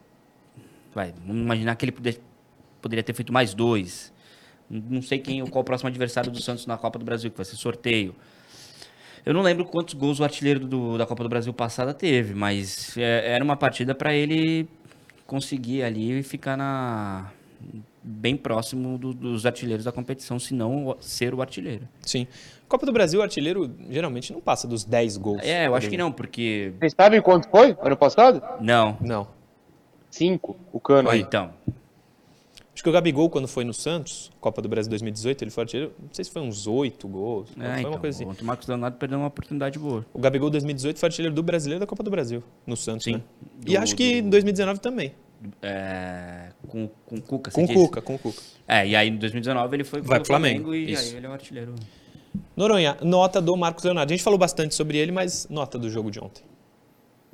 [0.93, 2.20] Vai, vamos imaginar que ele poder-
[2.82, 4.12] poderia ter feito mais dois.
[4.70, 7.45] Não sei quem, qual o próximo adversário do Santos na Copa do Brasil, que vai
[7.45, 8.14] ser sorteio.
[9.26, 12.97] Eu não lembro quantos gols o artilheiro do- da Copa do Brasil passada teve, mas
[12.97, 14.68] é, era uma partida para ele
[15.26, 17.32] conseguir ali ficar na
[18.03, 21.88] bem próximo do- dos artilheiros da competição, se não o- ser o artilheiro.
[22.01, 22.26] Sim.
[22.68, 25.41] Copa do Brasil, o artilheiro geralmente não passa dos 10 gols.
[25.43, 28.41] É, eu acho que não, porque Vocês sabem quanto foi ano passado?
[28.61, 28.97] não.
[29.01, 29.28] Não.
[30.09, 31.22] Cinco, o cano aí.
[31.22, 31.51] Então,
[32.74, 35.93] Acho que o Gabigol, quando foi no Santos, Copa do Brasil 2018, ele foi artilheiro,
[35.99, 38.30] não sei se foi uns 8 gols, é, foi então uma coisa assim.
[38.30, 40.05] ontem o Marcos Leonardo perdeu uma oportunidade boa.
[40.13, 43.13] O Gabigol 2018 foi artilheiro do brasileiro da Copa do Brasil, no Santos, Sim.
[43.13, 43.22] né?
[43.65, 45.11] Do- e acho que em do- 2019 também.
[45.61, 47.76] É, com, com o Cuca, Com você o?
[47.76, 48.41] Cuca, com o Cuca.
[48.68, 51.01] É, e aí em 2019 ele foi Vai pro pro Flamengo, e isso.
[51.11, 51.74] aí ele é o artilheiro.
[52.56, 54.12] Noronha, nota do Marcos Leonardo.
[54.12, 56.44] A gente falou bastante sobre ele, mas nota do jogo de ontem.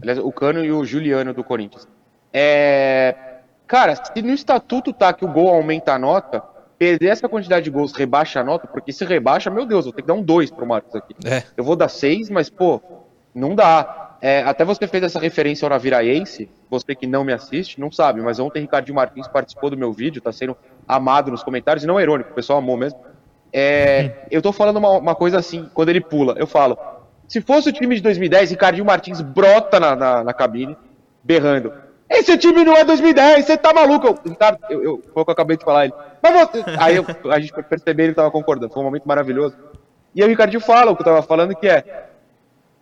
[0.01, 1.88] Aliás, o Cano e o Juliano do Corinthians.
[2.32, 3.16] É...
[3.68, 6.43] Cara, se no estatuto tá que o gol aumenta a nota,
[6.78, 9.95] perder essa quantidade de gols rebaixa a nota, porque se rebaixa, meu Deus, eu vou
[9.95, 11.16] ter que dar um 2 pro Marcos aqui.
[11.26, 11.43] É.
[11.56, 12.82] Eu vou dar 6, mas, pô,
[13.34, 14.18] não dá.
[14.22, 18.22] É, até você fez essa referência ao Naviraense, você que não me assiste, não sabe,
[18.22, 20.56] mas ontem Ricardinho Martins participou do meu vídeo, tá sendo
[20.88, 22.99] amado nos comentários, e não é irônico, o pessoal amou mesmo.
[23.54, 26.78] É, eu tô falando uma, uma coisa assim, quando ele pula, eu falo,
[27.28, 30.76] se fosse o time de 2010, Ricardinho Martins brota na, na, na cabine,
[31.24, 31.72] berrando,
[32.10, 34.08] esse time não é 2010, você tá maluco?
[34.08, 34.36] Eu,
[34.70, 36.64] eu, eu, foi o que eu acabei de falar, ele, mas você...
[36.80, 39.56] Aí eu, a gente percebeu ele tava concordando, foi um momento maravilhoso.
[40.16, 42.08] E aí o Ricardinho fala o que eu tava falando, que é,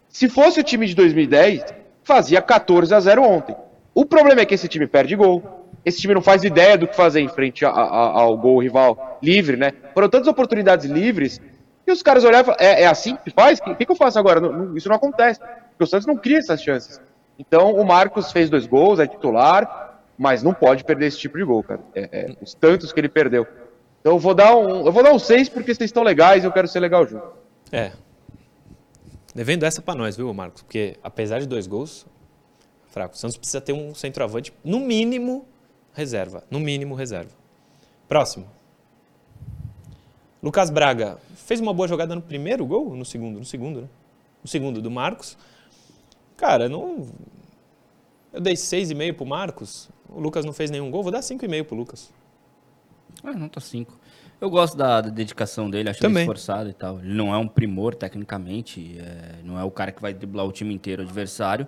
[0.10, 1.64] se fosse o time de 2010,
[2.04, 3.56] fazia 14 a 0 ontem.
[3.94, 5.61] O problema é que esse time perde gol.
[5.84, 9.18] Esse time não faz ideia do que fazer em frente a- a- ao gol rival
[9.22, 9.74] livre, né?
[9.94, 11.42] Foram tantas oportunidades livres
[11.88, 13.60] e os caras olharam e falaram, é, é assim que faz?
[13.66, 14.40] O que, que eu faço agora?
[14.40, 15.40] Não- não- isso não acontece.
[15.40, 17.02] Porque o Santos não cria essas chances.
[17.40, 21.44] Então o Marcos fez dois gols, é titular, mas não pode perder esse tipo de
[21.44, 21.80] gol, cara.
[21.96, 23.48] É, é, os tantos que ele perdeu.
[24.00, 26.48] Então eu vou dar um, eu vou dar um 6 porque vocês estão legais e
[26.48, 27.26] eu quero ser legal junto.
[27.72, 27.92] É.
[29.34, 30.62] Devendo essa pra nós, viu, Marcos?
[30.62, 32.06] Porque apesar de dois gols,
[32.88, 33.16] Fraco.
[33.16, 35.48] O Santos precisa ter um centroavante, no mínimo,
[35.94, 36.44] reserva.
[36.50, 37.32] No mínimo, reserva.
[38.08, 38.48] Próximo.
[40.42, 43.39] Lucas Braga fez uma boa jogada no primeiro gol ou no segundo?
[43.39, 43.88] No segundo, né?
[44.44, 45.38] No segundo, do Marcos.
[46.36, 47.08] Cara, não.
[48.34, 49.89] Eu dei 6,5 pro Marcos.
[50.10, 52.12] O Lucas não fez nenhum gol, vou dar 5,5 pro Lucas.
[53.24, 54.00] Ah, nota 5.
[54.39, 56.24] Eu gosto da, da dedicação dele, acho ele Também.
[56.24, 57.00] esforçado e tal.
[57.00, 60.52] Ele não é um primor tecnicamente, é, não é o cara que vai driblar o
[60.52, 61.68] time inteiro adversário,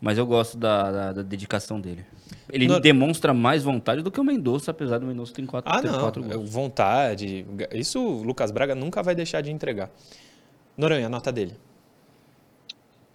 [0.00, 2.06] mas eu gosto da, da- da dedicação dele.
[2.50, 5.80] Ele No- demonstra mais vontade do que o Mendonça, apesar do Mendonça ter quatro, Ah,
[5.80, 6.00] ter não.
[6.00, 6.50] quatro é gols.
[6.50, 7.46] Vontade.
[7.72, 9.90] Isso o Lucas Braga nunca vai deixar de entregar.
[10.76, 11.54] Noronha, a nota dele.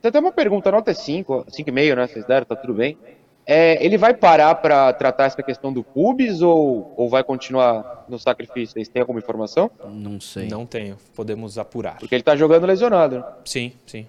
[0.02, 2.08] Tem até uma pergunta, a nota é 5, 5,5, né?
[2.08, 2.98] Vocês deram, tá tudo bem.
[3.46, 8.18] É, ele vai parar para tratar essa questão do pubis ou, ou vai continuar no
[8.20, 8.74] sacrifício?
[8.74, 9.72] Vocês têm alguma informação?
[9.92, 10.48] Não sei.
[10.48, 10.98] Não tenho.
[11.16, 11.98] Podemos apurar.
[11.98, 13.24] Porque ele tá jogando lesionado, né?
[13.44, 14.08] Sim, sim.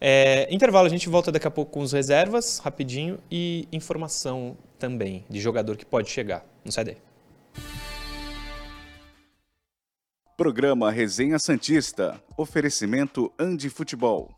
[0.00, 5.24] É, intervalo, a gente volta daqui a pouco com os reservas, rapidinho, e informação também
[5.28, 6.44] de jogador que pode chegar.
[6.64, 6.96] Não sai daí.
[10.36, 12.22] Programa Resenha Santista.
[12.36, 14.32] Oferecimento Andi Futebol.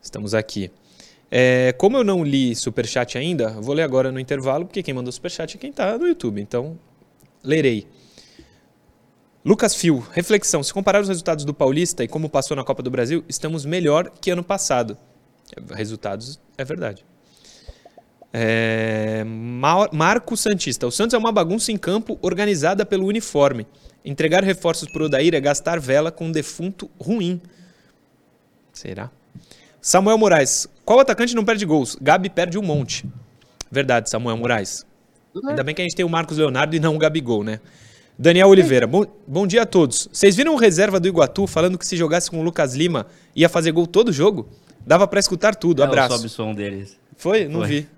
[0.00, 0.70] Estamos aqui.
[1.36, 5.10] É, como eu não li superchat ainda, vou ler agora no intervalo, porque quem mandou
[5.10, 6.40] superchat é quem está no YouTube.
[6.40, 6.78] Então,
[7.42, 7.88] lerei.
[9.44, 10.62] Lucas Fio, reflexão.
[10.62, 14.12] Se comparar os resultados do Paulista e como passou na Copa do Brasil, estamos melhor
[14.20, 14.96] que ano passado.
[15.72, 17.04] Resultados, é verdade.
[18.32, 20.86] É, Mar- Marco Santista.
[20.86, 23.66] O Santos é uma bagunça em campo organizada pelo uniforme.
[24.04, 27.42] Entregar reforços para o Odair é gastar vela com um defunto ruim.
[28.72, 29.10] Será?
[29.84, 30.66] Samuel Moraes.
[30.82, 31.94] Qual atacante não perde gols?
[32.00, 33.04] Gabi perde um monte.
[33.70, 34.86] Verdade, Samuel Moraes.
[35.46, 37.60] Ainda bem que a gente tem o Marcos Leonardo e não o Gabigol, né?
[38.18, 38.86] Daniel Oliveira.
[38.86, 40.08] Bom, bom dia a todos.
[40.10, 43.06] Vocês viram o reserva do Iguatu falando que se jogasse com o Lucas Lima
[43.36, 44.48] ia fazer gol todo jogo?
[44.86, 45.82] Dava pra escutar tudo.
[45.82, 46.16] É o Abraço.
[46.16, 46.98] sobe som deles.
[47.18, 47.46] Foi?
[47.46, 47.68] Não Foi.
[47.68, 47.88] vi.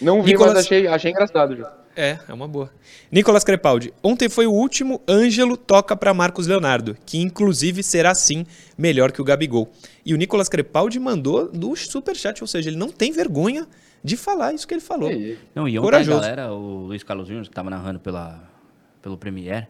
[0.00, 1.56] Não vi, Nicolas- mas achei, achei engraçado.
[1.56, 1.72] Já.
[1.96, 2.70] É, é uma boa.
[3.10, 3.92] Nicolas Crepaldi.
[4.02, 8.44] Ontem foi o último Ângelo toca para Marcos Leonardo, que inclusive será sim
[8.76, 9.70] melhor que o Gabigol.
[10.04, 13.66] E o Nicolas Crepaldi mandou do superchat, ou seja, ele não tem vergonha
[14.02, 15.08] de falar isso que ele falou.
[15.54, 16.18] Não, e ontem Corajoso.
[16.18, 18.42] a galera, o Luiz Carlos Júnior, que tava narrando pela,
[19.00, 19.68] pelo Premier,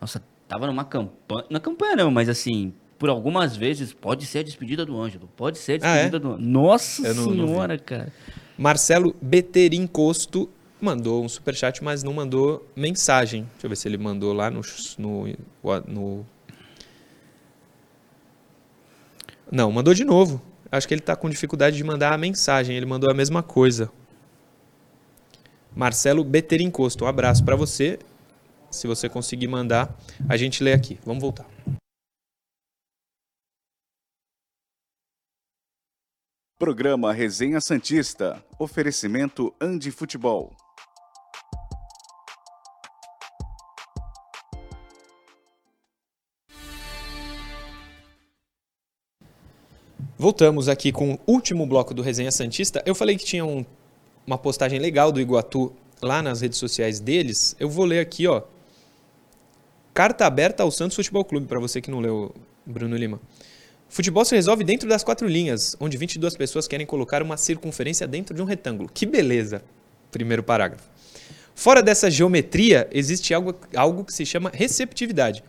[0.00, 4.42] nossa, tava numa campanha, na campanha não, mas assim, por algumas vezes, pode ser a
[4.42, 6.02] despedida do Ângelo, pode ser a Ah, é?
[6.04, 8.12] despedida do Nossa não- não senhora, cara.
[8.58, 10.48] Marcelo Beterim Costo
[10.82, 13.44] mandou um superchat, mas não mandou mensagem.
[13.52, 14.60] Deixa eu ver se ele mandou lá no.
[14.98, 15.26] no,
[15.86, 16.26] no...
[19.50, 20.42] Não, mandou de novo.
[20.70, 22.76] Acho que ele está com dificuldade de mandar a mensagem.
[22.76, 23.92] Ele mandou a mesma coisa.
[25.74, 27.98] Marcelo Beterim Costo, um abraço para você.
[28.70, 29.94] Se você conseguir mandar,
[30.28, 30.98] a gente lê aqui.
[31.04, 31.46] Vamos voltar.
[36.58, 38.42] Programa Resenha Santista.
[38.58, 40.52] Oferecimento Andi Futebol.
[50.26, 52.80] Voltamos aqui com o último bloco do Resenha Santista.
[52.86, 53.64] Eu falei que tinha um-
[54.24, 57.56] uma postagem legal do Iguatu lá nas redes sociais deles.
[57.58, 58.42] Eu vou ler aqui, ó.
[59.92, 62.32] Carta aberta ao Santos Futebol Clube, para você que não leu,
[62.64, 63.20] Bruno Lima.
[63.88, 68.32] Futebol se resolve dentro das quatro linhas, onde 22 pessoas querem colocar uma circunferência dentro
[68.32, 68.88] de um retângulo.
[68.94, 69.60] Que beleza!
[70.12, 70.88] Primeiro parágrafo.
[71.52, 75.42] Fora dessa geometria, existe algo, algo que se chama receptividade.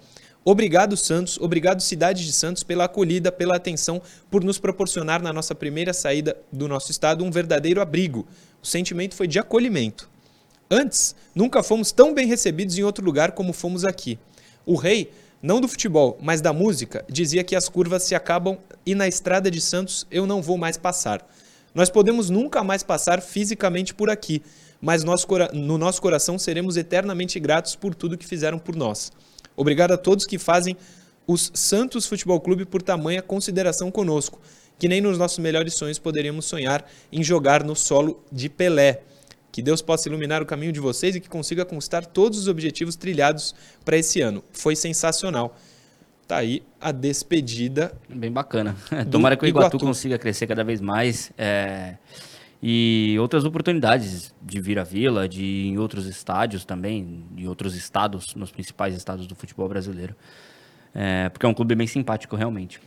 [0.45, 1.37] Obrigado, Santos.
[1.39, 6.35] Obrigado, Cidade de Santos, pela acolhida, pela atenção, por nos proporcionar na nossa primeira saída
[6.51, 8.27] do nosso estado um verdadeiro abrigo.
[8.61, 10.09] O sentimento foi de acolhimento.
[10.69, 14.19] Antes, nunca fomos tão bem recebidos em outro lugar como fomos aqui.
[14.65, 18.95] O rei, não do futebol, mas da música, dizia que as curvas se acabam e
[18.95, 21.25] na estrada de Santos eu não vou mais passar.
[21.73, 24.41] Nós podemos nunca mais passar fisicamente por aqui,
[24.81, 29.11] mas no nosso coração seremos eternamente gratos por tudo que fizeram por nós.
[29.55, 30.75] Obrigado a todos que fazem
[31.27, 34.41] os Santos Futebol Clube por tamanha consideração conosco,
[34.77, 39.01] que nem nos nossos melhores sonhos poderíamos sonhar em jogar no solo de Pelé.
[39.51, 42.95] Que Deus possa iluminar o caminho de vocês e que consiga conquistar todos os objetivos
[42.95, 43.53] trilhados
[43.85, 44.43] para esse ano.
[44.51, 45.55] Foi sensacional.
[46.27, 47.93] Tá aí a despedida.
[48.09, 48.75] Bem bacana.
[49.11, 49.85] Tomara que o Iguatu, Iguatu.
[49.85, 51.31] consiga crescer cada vez mais.
[51.37, 51.97] é,
[52.65, 57.75] E outras oportunidades de vir à Vila, de ir em outros estádios também, de outros
[57.75, 60.15] estados, nos principais estados do futebol brasileiro.
[60.95, 62.79] É, Porque é um clube bem simpático, realmente.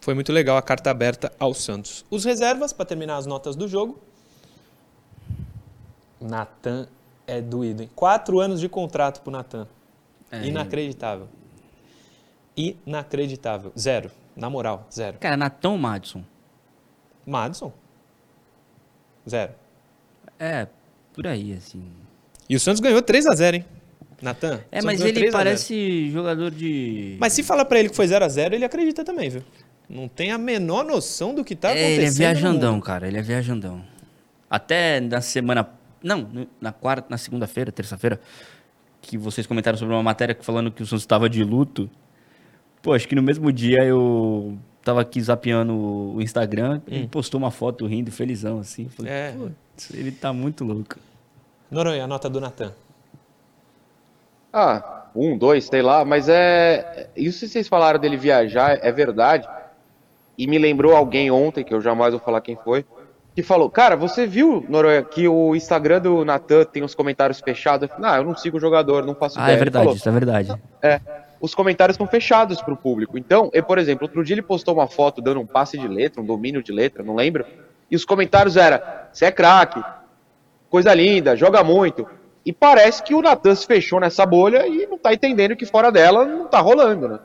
[0.00, 2.06] Foi muito legal a carta aberta ao Santos.
[2.10, 4.00] Os reservas, para terminar as notas do jogo.
[6.18, 6.88] Natan
[7.26, 7.90] É doído, hein?
[7.94, 9.68] Quatro anos de contrato pro Natan.
[10.30, 11.28] É, Inacreditável.
[12.56, 13.72] Inacreditável.
[13.78, 14.10] Zero.
[14.34, 15.18] Na moral, zero.
[15.18, 16.24] Cara, Natão Madison.
[17.26, 17.70] Madison?
[19.28, 19.52] Zero.
[20.38, 20.66] É,
[21.12, 21.82] por aí, assim.
[22.48, 23.64] E o Santos ganhou 3x0, hein?
[24.22, 24.60] Natan?
[24.70, 25.32] É, mas ele 3 a 0.
[25.32, 27.16] parece jogador de.
[27.18, 29.42] Mas se fala pra ele que foi 0x0, ele acredita também, viu?
[29.88, 31.98] Não tem a menor noção do que tá é, acontecendo.
[31.98, 33.08] ele é viajandão, cara.
[33.08, 33.84] Ele é viajandão.
[34.48, 35.68] Até na semana.
[36.02, 38.20] Não, na quarta, na segunda-feira, terça-feira,
[39.02, 41.90] que vocês comentaram sobre uma matéria falando que o Santos estava de luto.
[42.82, 47.50] Pô, acho que no mesmo dia eu tava aqui zapeando o Instagram, ele postou uma
[47.50, 48.88] foto rindo, felizão, assim.
[48.88, 49.14] Falei, Hum.
[49.14, 49.32] É.
[49.32, 50.96] "Putz, ele tá muito louco.
[51.70, 52.72] Noronha, a nota do Natan.
[54.52, 57.08] Ah, um, dois, sei lá, mas é.
[57.16, 59.48] Isso que vocês falaram dele viajar é verdade.
[60.36, 62.84] E me lembrou alguém ontem, que eu jamais vou falar quem foi,
[63.34, 67.88] que falou: Cara, você viu, Noronha, que o Instagram do Natan tem os comentários fechados?
[67.88, 69.52] Eu falei, Não, eu não sigo o jogador, não faço Ah, ideia.
[69.52, 70.62] é Ele verdade, falou, isso é verdade.
[70.82, 71.00] É,
[71.40, 73.16] os comentários estão fechados para o público.
[73.16, 76.20] Então, eu, por exemplo, outro dia ele postou uma foto dando um passe de letra,
[76.20, 77.44] um domínio de letra, não lembro,
[77.90, 78.80] e os comentários eram:
[79.10, 79.82] você é craque,
[80.68, 82.06] coisa linda, joga muito.
[82.44, 85.90] E parece que o Natan se fechou nessa bolha e não está entendendo que fora
[85.90, 87.18] dela não está rolando, né?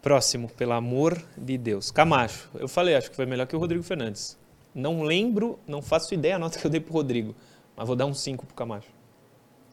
[0.00, 1.90] Próximo, pelo amor de Deus.
[1.90, 4.38] Camacho, eu falei, acho que foi melhor que o Rodrigo Fernandes.
[4.74, 7.34] Não lembro, não faço ideia a nota que eu dei pro Rodrigo,
[7.76, 8.88] mas vou dar um 5 pro Camacho.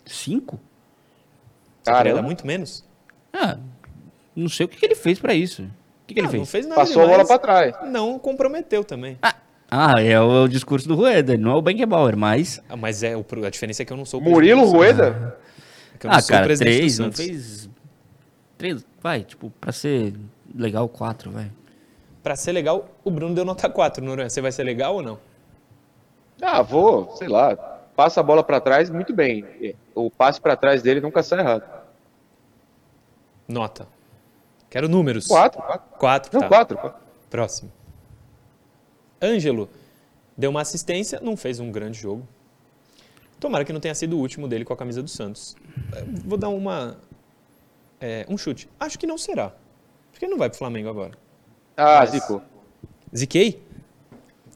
[0.05, 0.59] 5?
[1.84, 2.84] Cara, era muito menos.
[3.34, 3.58] Ah,
[4.36, 5.64] não sei o que, que ele fez para isso.
[5.64, 5.68] O
[6.08, 6.40] que, que ah, ele fez?
[6.40, 7.10] Não fez nada Passou demais.
[7.10, 7.92] a bola para trás.
[7.92, 9.18] Não comprometeu também.
[9.22, 9.36] Ah,
[9.70, 12.62] ah é, o, é, o, discurso do Rueda, não é o Beckenbauer, mas...
[12.70, 14.20] Ah, mas é, a diferença é que eu não sou...
[14.22, 15.38] Murilo Rueda?
[16.04, 17.70] É ah, cara, três, não fez...
[18.58, 20.14] Três, vai, tipo, pra ser
[20.54, 21.52] legal, quatro, vai.
[22.22, 24.30] Pra ser legal, o Bruno deu nota quatro, Noronha.
[24.30, 25.20] Você vai ser legal ou não?
[26.42, 29.76] Ah, vou, sei lá, Passa a bola pra trás, muito bem.
[29.93, 31.66] O passe pra trás dele nunca sai errado.
[33.45, 33.89] Nota.
[34.70, 35.28] Quero números.
[35.28, 35.97] Quatro, quatro.
[36.00, 36.47] 4, Não, tá.
[36.47, 37.02] quatro, quatro.
[37.30, 37.70] Próximo.
[39.22, 39.70] Ângelo
[40.38, 42.26] deu uma assistência, não fez um grande jogo.
[43.38, 45.58] Tomara que não tenha sido o último dele com a camisa do Santos.
[46.24, 46.95] Vou dar uma
[48.00, 48.70] é, um chute.
[48.80, 49.52] Acho que não será.
[50.10, 51.18] Porque ele não vai pro Flamengo agora.
[51.76, 52.41] Ah, Mas- zicou.
[53.14, 53.62] Ziquei?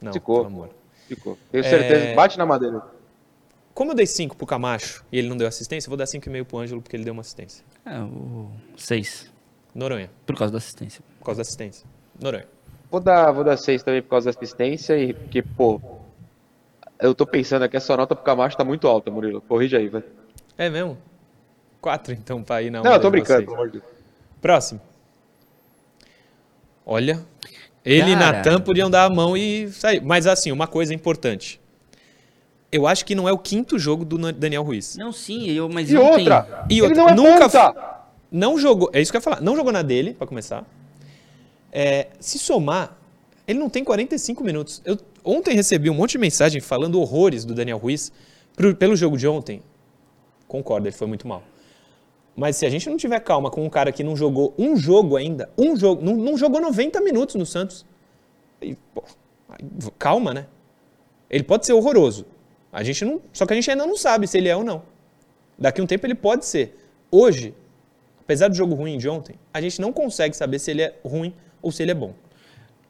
[0.00, 0.46] Não, Zicou.
[0.46, 0.70] amor.
[1.06, 1.36] Zicou.
[1.52, 2.04] Tenho certeza.
[2.06, 2.14] É.
[2.14, 2.94] Bate na madeira.
[3.74, 6.44] Como eu dei 5 pro Camacho e ele não deu assistência, eu vou dar 5,5
[6.44, 7.64] pro Ângelo porque ele deu uma assistência.
[7.84, 9.30] É, o seis,
[9.74, 11.02] Noronha, por causa da assistência.
[11.18, 11.86] por causa da assistência.
[12.20, 12.46] Noronha.
[12.90, 15.80] Vou dar, vou dar seis também por causa da assistência e porque, pô.
[17.00, 19.40] Eu tô pensando aqui, essa nota pro Camacho tá muito alta, Murilo.
[19.40, 20.04] Corrija aí, vai.
[20.56, 20.96] É mesmo?
[21.80, 23.44] 4 então pra ir na Não, eu tô de brincando, vocês.
[23.44, 23.92] pelo amor de Deus.
[24.40, 24.80] Próximo.
[26.86, 27.20] Olha,
[27.84, 28.16] ele e.
[28.16, 30.00] Natan podiam dar a mão e sair.
[30.00, 31.60] Mas assim, uma coisa importante.
[32.74, 34.96] Eu acho que não é o quinto jogo do Daniel Ruiz.
[34.96, 38.00] Não, sim, eu, mas E outra, E ele outra, não é nunca ponta!
[38.32, 39.40] Não jogou, é isso que eu ia falar.
[39.40, 40.64] Não jogou na dele, pra começar.
[41.72, 42.96] É, se somar,
[43.46, 44.82] ele não tem 45 minutos.
[44.84, 48.10] Eu ontem recebi um monte de mensagem falando horrores do Daniel Ruiz
[48.56, 49.62] pro- pelo jogo de ontem.
[50.48, 51.44] Concordo, ele foi muito mal.
[52.34, 55.16] Mas se a gente não tiver calma com um cara que não jogou um jogo
[55.16, 57.86] ainda, um jogo, não, não jogou 90 minutos no Santos.
[58.60, 59.04] aí, pô,
[59.96, 60.46] calma, né?
[61.30, 62.26] Ele pode ser horroroso.
[62.74, 64.82] A gente não, só que a gente ainda não sabe se ele é ou não.
[65.58, 66.76] Daqui a um tempo ele pode ser.
[67.10, 67.54] Hoje,
[68.20, 71.32] apesar do jogo ruim de ontem, a gente não consegue saber se ele é ruim
[71.62, 72.12] ou se ele é bom.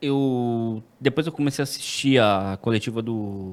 [0.00, 3.52] eu depois eu comecei a assistir a coletiva do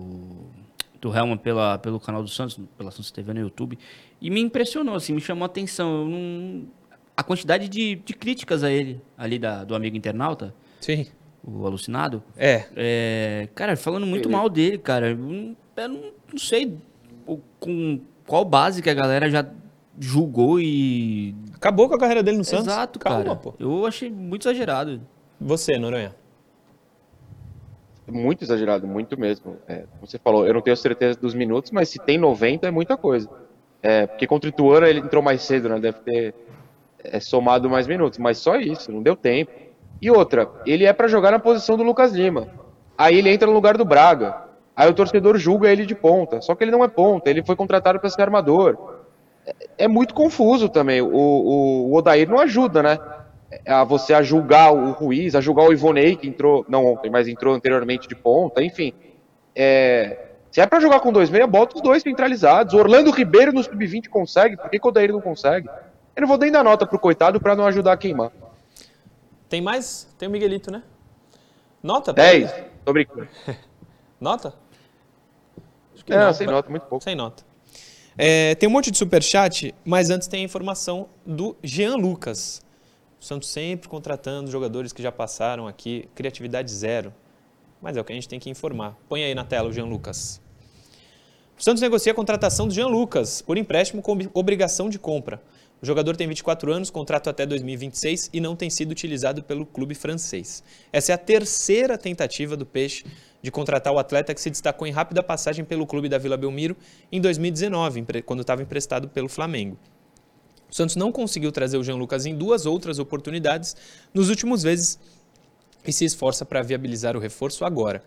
[1.01, 3.77] do Helman pela pelo canal do Santos, pela Santos TV no YouTube,
[4.21, 6.65] e me impressionou assim, me chamou a atenção, não-
[7.17, 11.07] a quantidade de, de críticas a ele ali da, do amigo internauta, Sim.
[11.43, 12.65] O alucinado, É.
[12.75, 15.09] é, cara, falando muito Ele- mal dele, cara.
[15.11, 16.77] Eu não, eu não, sei
[17.59, 19.45] com qual base que a galera já
[19.99, 22.65] julgou e Acabou com a carreira dele no Santos.
[22.65, 23.35] Exato, Calma, cara.
[23.35, 23.53] pô.
[23.59, 24.99] Eu achei muito exagerado.
[25.39, 26.15] Você, Noronha.
[28.07, 29.57] Muito exagerado, muito mesmo.
[29.67, 32.71] É, como você falou, eu não tenho certeza dos minutos, mas se tem 90 é
[32.71, 33.29] muita coisa.
[33.81, 35.79] É, porque contra o Ituano ele entrou mais cedo, né?
[35.79, 36.33] Deve ter
[37.03, 39.51] é, somado mais minutos, mas só isso, não deu tempo.
[40.01, 42.47] E outra, ele é pra jogar na posição do Lucas Lima.
[42.97, 44.35] Aí ele entra no lugar do Braga.
[44.75, 46.41] Aí o torcedor julga ele de ponta.
[46.41, 48.77] Só que ele não é ponta, ele foi contratado para ser armador.
[49.45, 51.01] É, é muito confuso também.
[51.01, 52.99] O, o, o Odair não ajuda, né?
[53.67, 57.27] a você a julgar o Ruiz, a julgar o Ivonei, que entrou, não ontem, mas
[57.27, 58.93] entrou anteriormente de ponta, enfim.
[59.55, 60.17] É,
[60.51, 62.73] se é pra jogar com dois meia, bota os dois centralizados.
[62.73, 65.69] Orlando Ribeiro no sub-20 consegue, por que, que o Odair não consegue?
[66.15, 68.31] Eu não vou nem dar nota pro coitado pra não ajudar a queimar.
[69.51, 70.07] Tem mais?
[70.17, 70.81] Tem o Miguelito, né?
[71.83, 72.13] Nota?
[72.13, 72.63] pra 10, ele?
[72.85, 73.27] tô brincando.
[74.17, 74.53] Nota?
[76.07, 77.03] Não, sem nota, muito pouco.
[77.03, 77.43] Sem nota.
[78.17, 82.61] É, tem um monte de superchat, mas antes tem a informação do Jean Lucas.
[83.19, 87.13] O Santos sempre contratando jogadores que já passaram aqui, criatividade zero.
[87.81, 88.97] Mas é o que a gente tem que informar.
[89.09, 90.41] Põe aí na tela o Jean Lucas.
[91.59, 95.41] O Santos negocia a contratação do Jean Lucas por empréstimo com obrigação de compra.
[95.81, 99.95] O jogador tem 24 anos, contrato até 2026 e não tem sido utilizado pelo clube
[99.95, 100.63] francês.
[100.93, 103.03] Essa é a terceira tentativa do Peixe
[103.41, 106.77] de contratar o atleta que se destacou em rápida passagem pelo clube da Vila Belmiro
[107.11, 109.75] em 2019, quando estava emprestado pelo Flamengo.
[110.69, 113.75] O Santos não conseguiu trazer o Jean Lucas em duas outras oportunidades
[114.13, 114.99] nos últimos meses
[115.85, 118.03] e se esforça para viabilizar o reforço agora.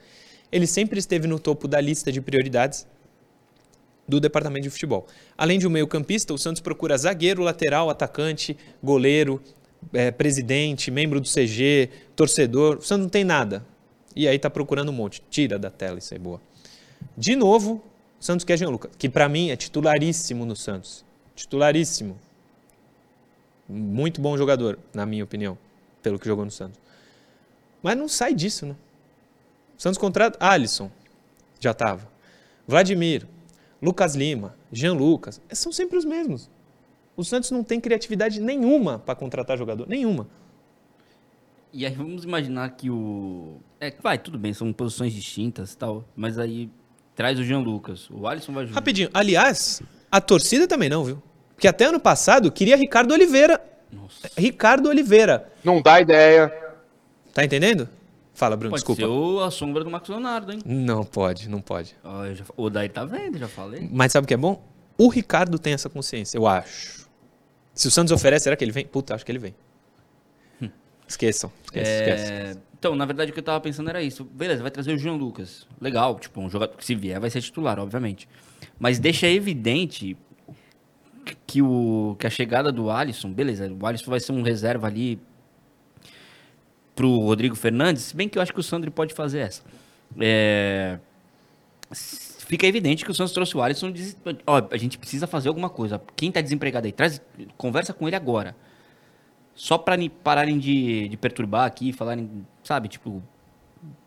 [0.53, 2.87] Ele sempre esteve no topo da lista de prioridades
[4.07, 5.07] do departamento de futebol.
[5.37, 9.41] Além de um meio-campista, o Santos procura zagueiro, lateral, atacante, goleiro,
[9.93, 12.79] é, presidente, membro do CG, torcedor.
[12.79, 13.65] O Santos não tem nada.
[14.15, 15.23] E aí tá procurando um monte.
[15.31, 16.41] Tira da tela, isso é boa.
[17.17, 17.83] De novo,
[18.21, 21.05] o Santos quer Jean Lucas, que para mim é titularíssimo no Santos.
[21.35, 22.19] Titularíssimo.
[23.69, 25.59] Muito bom jogador, na minha opinião,
[26.03, 26.79] pelo que jogou no Santos.
[27.83, 28.77] Mas não sai disso, né?
[29.77, 30.91] Santos contrata Alisson,
[31.59, 32.09] já estava.
[32.67, 33.27] Vladimir,
[33.85, 36.51] Lucas Lima, Jean Lucas, são sempre os mesmos.
[37.17, 40.27] O Santos não tem criatividade nenhuma para contratar jogador, nenhuma.
[41.73, 43.59] E aí vamos imaginar que o.
[43.81, 46.71] É, vai, tudo bem, são posições distintas e tal, mas aí
[47.15, 48.09] traz o Jean Lucas.
[48.11, 48.75] O Alisson vai junto.
[48.75, 51.23] Rapidinho, aliás, a torcida também não, viu?
[51.55, 53.61] Porque até ano passado queria Ricardo Oliveira.
[53.93, 54.31] Nossa.
[54.37, 55.53] Ricardo Oliveira.
[55.63, 56.53] Não dá ideia.
[57.33, 57.89] Tá entendendo?
[58.35, 59.03] Fala, Bruno, pode desculpa.
[59.03, 60.59] Ser o, a sombra do Marcos Leonardo, hein?
[60.67, 61.97] Não pode, não pode.
[62.03, 63.89] Oh, já, o Daí tá vendo, já falei.
[63.91, 64.63] Mas sabe o que é bom?
[64.99, 67.09] O Ricardo tem essa consciência, eu acho.
[67.73, 68.85] Se o Santos oferece, será que ele vem?
[68.87, 69.55] Puta, acho que ele vem.
[70.61, 70.69] Hum.
[71.07, 71.51] Esqueçam.
[71.65, 72.01] Esquece, é...
[72.01, 72.61] esquece.
[72.77, 74.25] Então, na verdade, o que eu tava pensando era isso.
[74.25, 75.67] Beleza, vai trazer o João Lucas.
[75.81, 78.29] Legal, tipo, um jogador que se vier vai ser titular, obviamente.
[78.79, 80.17] Mas deixa evidente
[81.47, 85.19] que, o, que a chegada do Alisson, beleza, o Alisson vai ser um reserva ali
[86.95, 89.63] pro Rodrigo Fernandes, se bem que eu acho que o Sandro pode fazer essa.
[90.21, 90.99] É,
[92.45, 94.17] fica evidente que o Santos trouxe o Alisson diz,
[94.47, 96.01] ó, a gente precisa fazer alguma coisa.
[96.15, 97.21] Quem está desempregado aí, traz,
[97.57, 98.55] conversa com ele agora.
[99.55, 103.23] Só para pararem de, de perturbar aqui, falarem, sabe, tipo,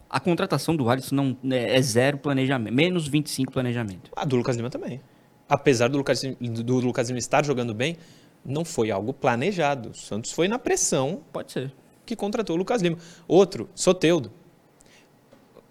[0.10, 4.12] a contratação do Alisson não é, é zero planejamento, menos 25 planejamento.
[4.16, 5.02] A do Lucas Lima também.
[5.48, 7.98] Apesar do Lucas, do Lucas Lima estar jogando bem,
[8.44, 9.90] não foi algo planejado.
[9.90, 11.22] O Santos foi na pressão.
[11.32, 11.74] Pode ser
[12.08, 12.98] que contratou o Lucas Lima.
[13.28, 14.32] Outro, Soteudo.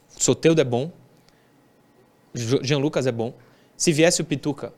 [0.08, 0.92] Soteudo é bom.
[2.34, 3.34] Jean Lucas é bom.
[3.76, 4.72] Se viesse o Pituca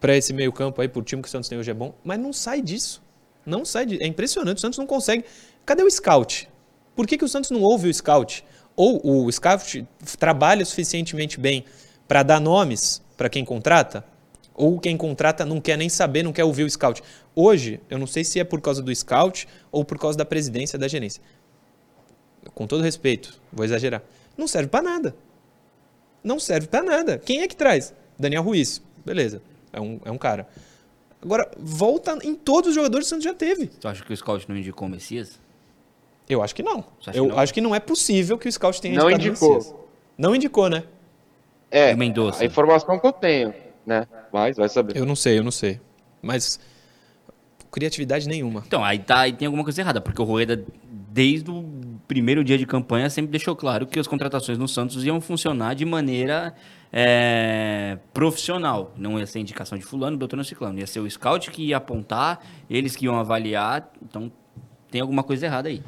[0.00, 2.18] para esse meio campo aí, pro time que o Santos tem hoje é bom, mas
[2.18, 3.02] não sai disso.
[3.44, 4.02] Não sai disso.
[4.02, 5.24] É impressionante, o Santos não consegue.
[5.64, 6.48] Cadê o scout?
[6.94, 8.44] Por que, que o Santos não ouve o scout?
[8.74, 9.86] Ou o scout
[10.18, 11.64] trabalha suficientemente bem
[12.08, 14.04] para dar nomes para quem contrata?
[14.56, 17.02] Ou quem contrata não quer nem saber, não quer ouvir o scout.
[17.34, 20.78] Hoje, eu não sei se é por causa do scout ou por causa da presidência
[20.78, 21.22] da gerência.
[22.54, 24.02] Com todo respeito, vou exagerar.
[24.36, 25.16] Não serve para nada.
[26.24, 27.18] Não serve para nada.
[27.18, 27.92] Quem é que traz?
[28.18, 28.80] Daniel Ruiz.
[29.04, 29.42] Beleza,
[29.72, 30.48] é um, é um cara.
[31.22, 33.66] Agora, volta em todos os jogadores que o Santos já teve.
[33.66, 35.38] Tu acha que o scout não indicou o Messias?
[36.28, 36.84] Eu acho que não.
[37.12, 37.38] Eu que não?
[37.38, 39.56] acho que não é possível que o scout tenha não indicou.
[39.56, 39.74] Messias.
[40.16, 40.84] Não indicou, né?
[41.70, 43.52] É, a informação que eu tenho,
[43.84, 44.06] né?
[44.32, 44.96] Mas vai saber.
[44.96, 45.80] Eu não sei, eu não sei.
[46.22, 46.58] Mas
[47.70, 48.62] criatividade nenhuma.
[48.66, 50.64] Então, aí, tá, aí tem alguma coisa errada, porque o Rueda,
[51.10, 51.62] desde o
[52.08, 55.84] primeiro dia de campanha, sempre deixou claro que as contratações no Santos iam funcionar de
[55.84, 56.54] maneira
[56.92, 58.94] é, profissional.
[58.96, 60.78] Não ia ser indicação de fulano, doutor ciclano.
[60.78, 63.90] Ia ser o scout que ia apontar, eles que iam avaliar.
[64.02, 64.32] Então,
[64.90, 65.82] tem alguma coisa errada aí.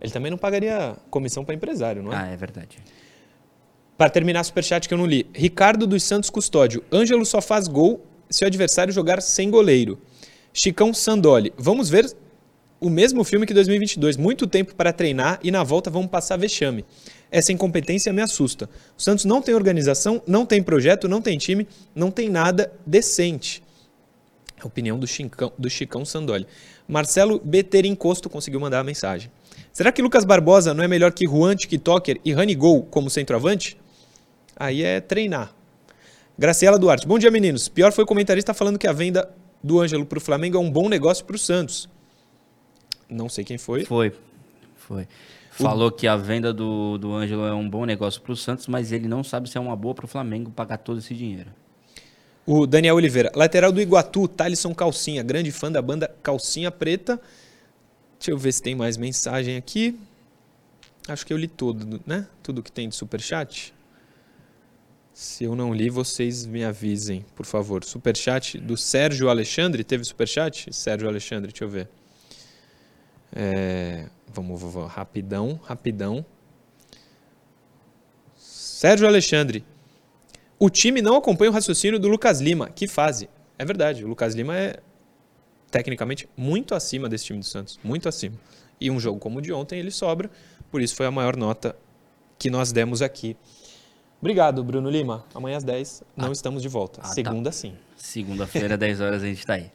[0.00, 2.16] Ele também não pagaria comissão para empresário, não é?
[2.16, 2.78] Ah, é verdade.
[3.96, 5.26] Para terminar, superchat que eu não li.
[5.32, 6.82] Ricardo dos Santos Custódio.
[6.92, 10.00] Ângelo só faz gol se o adversário jogar sem goleiro.
[10.52, 12.12] Chicão Sandoli, vamos ver
[12.80, 14.16] o mesmo filme que 2022.
[14.16, 16.84] Muito tempo para treinar e na volta vamos passar vexame.
[17.30, 18.68] Essa incompetência me assusta.
[18.98, 23.62] O Santos não tem organização, não tem projeto, não tem time, não tem nada decente.
[24.60, 26.46] A opinião do Chicão, do Chicão Sandoli.
[26.88, 29.30] Marcelo Beterincosto conseguiu mandar a mensagem.
[29.72, 33.76] Será que Lucas Barbosa não é melhor que Juan TikToker e Rani Gol como centroavante?
[34.56, 35.52] Aí é treinar.
[36.38, 37.06] Graciela Duarte.
[37.06, 37.68] Bom dia, meninos.
[37.68, 39.30] Pior foi o comentarista falando que a venda
[39.62, 41.88] do Ângelo para o Flamengo é um bom negócio para o Santos.
[43.08, 43.84] Não sei quem foi.
[43.84, 44.12] Foi.
[44.76, 45.06] Foi.
[45.50, 48.90] Falou que a venda do, do Ângelo é um bom negócio para o Santos, mas
[48.90, 51.50] ele não sabe se é uma boa para o Flamengo pagar todo esse dinheiro.
[52.44, 57.20] O Daniel Oliveira, lateral do Iguatu, Thalisson Calcinha, grande fã da banda Calcinha Preta.
[58.18, 59.96] Deixa eu ver se tem mais mensagem aqui.
[61.06, 62.26] Acho que eu li tudo, né?
[62.42, 63.72] Tudo que tem de superchat.
[65.14, 67.84] Se eu não li, vocês me avisem, por favor.
[67.84, 69.84] Superchat do Sérgio Alexandre.
[69.84, 70.74] Teve superchat?
[70.74, 71.88] Sérgio Alexandre, deixa eu ver.
[73.32, 76.26] É, vamos, vamos, rapidão, rapidão.
[78.36, 79.64] Sérgio Alexandre.
[80.58, 82.68] O time não acompanha o raciocínio do Lucas Lima.
[82.70, 83.28] Que fase?
[83.56, 84.80] É verdade, o Lucas Lima é
[85.70, 87.78] tecnicamente muito acima desse time do Santos.
[87.84, 88.34] Muito acima.
[88.80, 90.28] E um jogo como o de ontem ele sobra.
[90.72, 91.76] Por isso foi a maior nota
[92.36, 93.36] que nós demos aqui.
[94.24, 95.22] Obrigado, Bruno Lima.
[95.34, 96.32] Amanhã às 10 não Ah.
[96.32, 96.98] estamos de volta.
[97.02, 97.12] Ah, tá.
[97.12, 97.74] Segunda, sim.
[97.94, 99.70] Segunda-feira, 10 horas, a gente tá aí.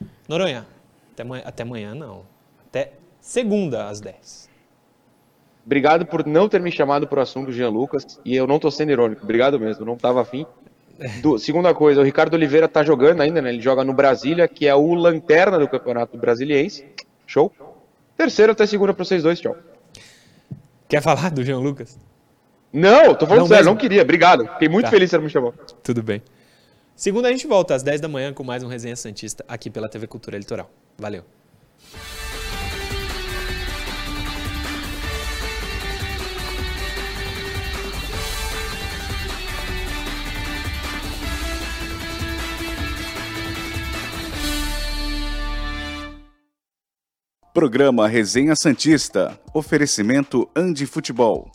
[0.28, 0.66] Noronha,
[1.14, 2.24] até amanhã, até amanhã não.
[2.68, 4.50] Até segunda às 10.
[5.64, 8.20] Obrigado por não ter me chamado pro assunto, Jean Lucas.
[8.22, 9.22] E eu não tô sendo irônico.
[9.24, 10.44] Obrigado mesmo, não tava afim.
[11.22, 13.48] Du- segunda coisa, o Ricardo Oliveira tá jogando ainda, né?
[13.48, 16.84] Ele joga no Brasília, que é o lanterna do Campeonato Brasiliense.
[17.26, 17.50] Show.
[18.14, 19.56] Terceiro até segunda pra vocês dois, tchau.
[20.86, 21.98] Quer falar do Jean Lucas?
[22.76, 23.70] Não, tô falando Não sério, mesmo?
[23.74, 24.02] não queria.
[24.02, 24.46] Obrigado.
[24.52, 24.90] Fiquei muito Tá.
[24.90, 25.54] feliz que você me chamou.
[25.82, 26.22] Tudo bem.
[26.94, 29.88] Segunda a gente volta às 10 da manhã com mais um Resenha Santista aqui pela
[29.88, 30.70] TV Cultura Litoral.
[30.98, 31.24] Valeu.
[47.52, 49.38] Programa Resenha Santista.
[49.54, 51.50] Oferecimento Andi Futebol.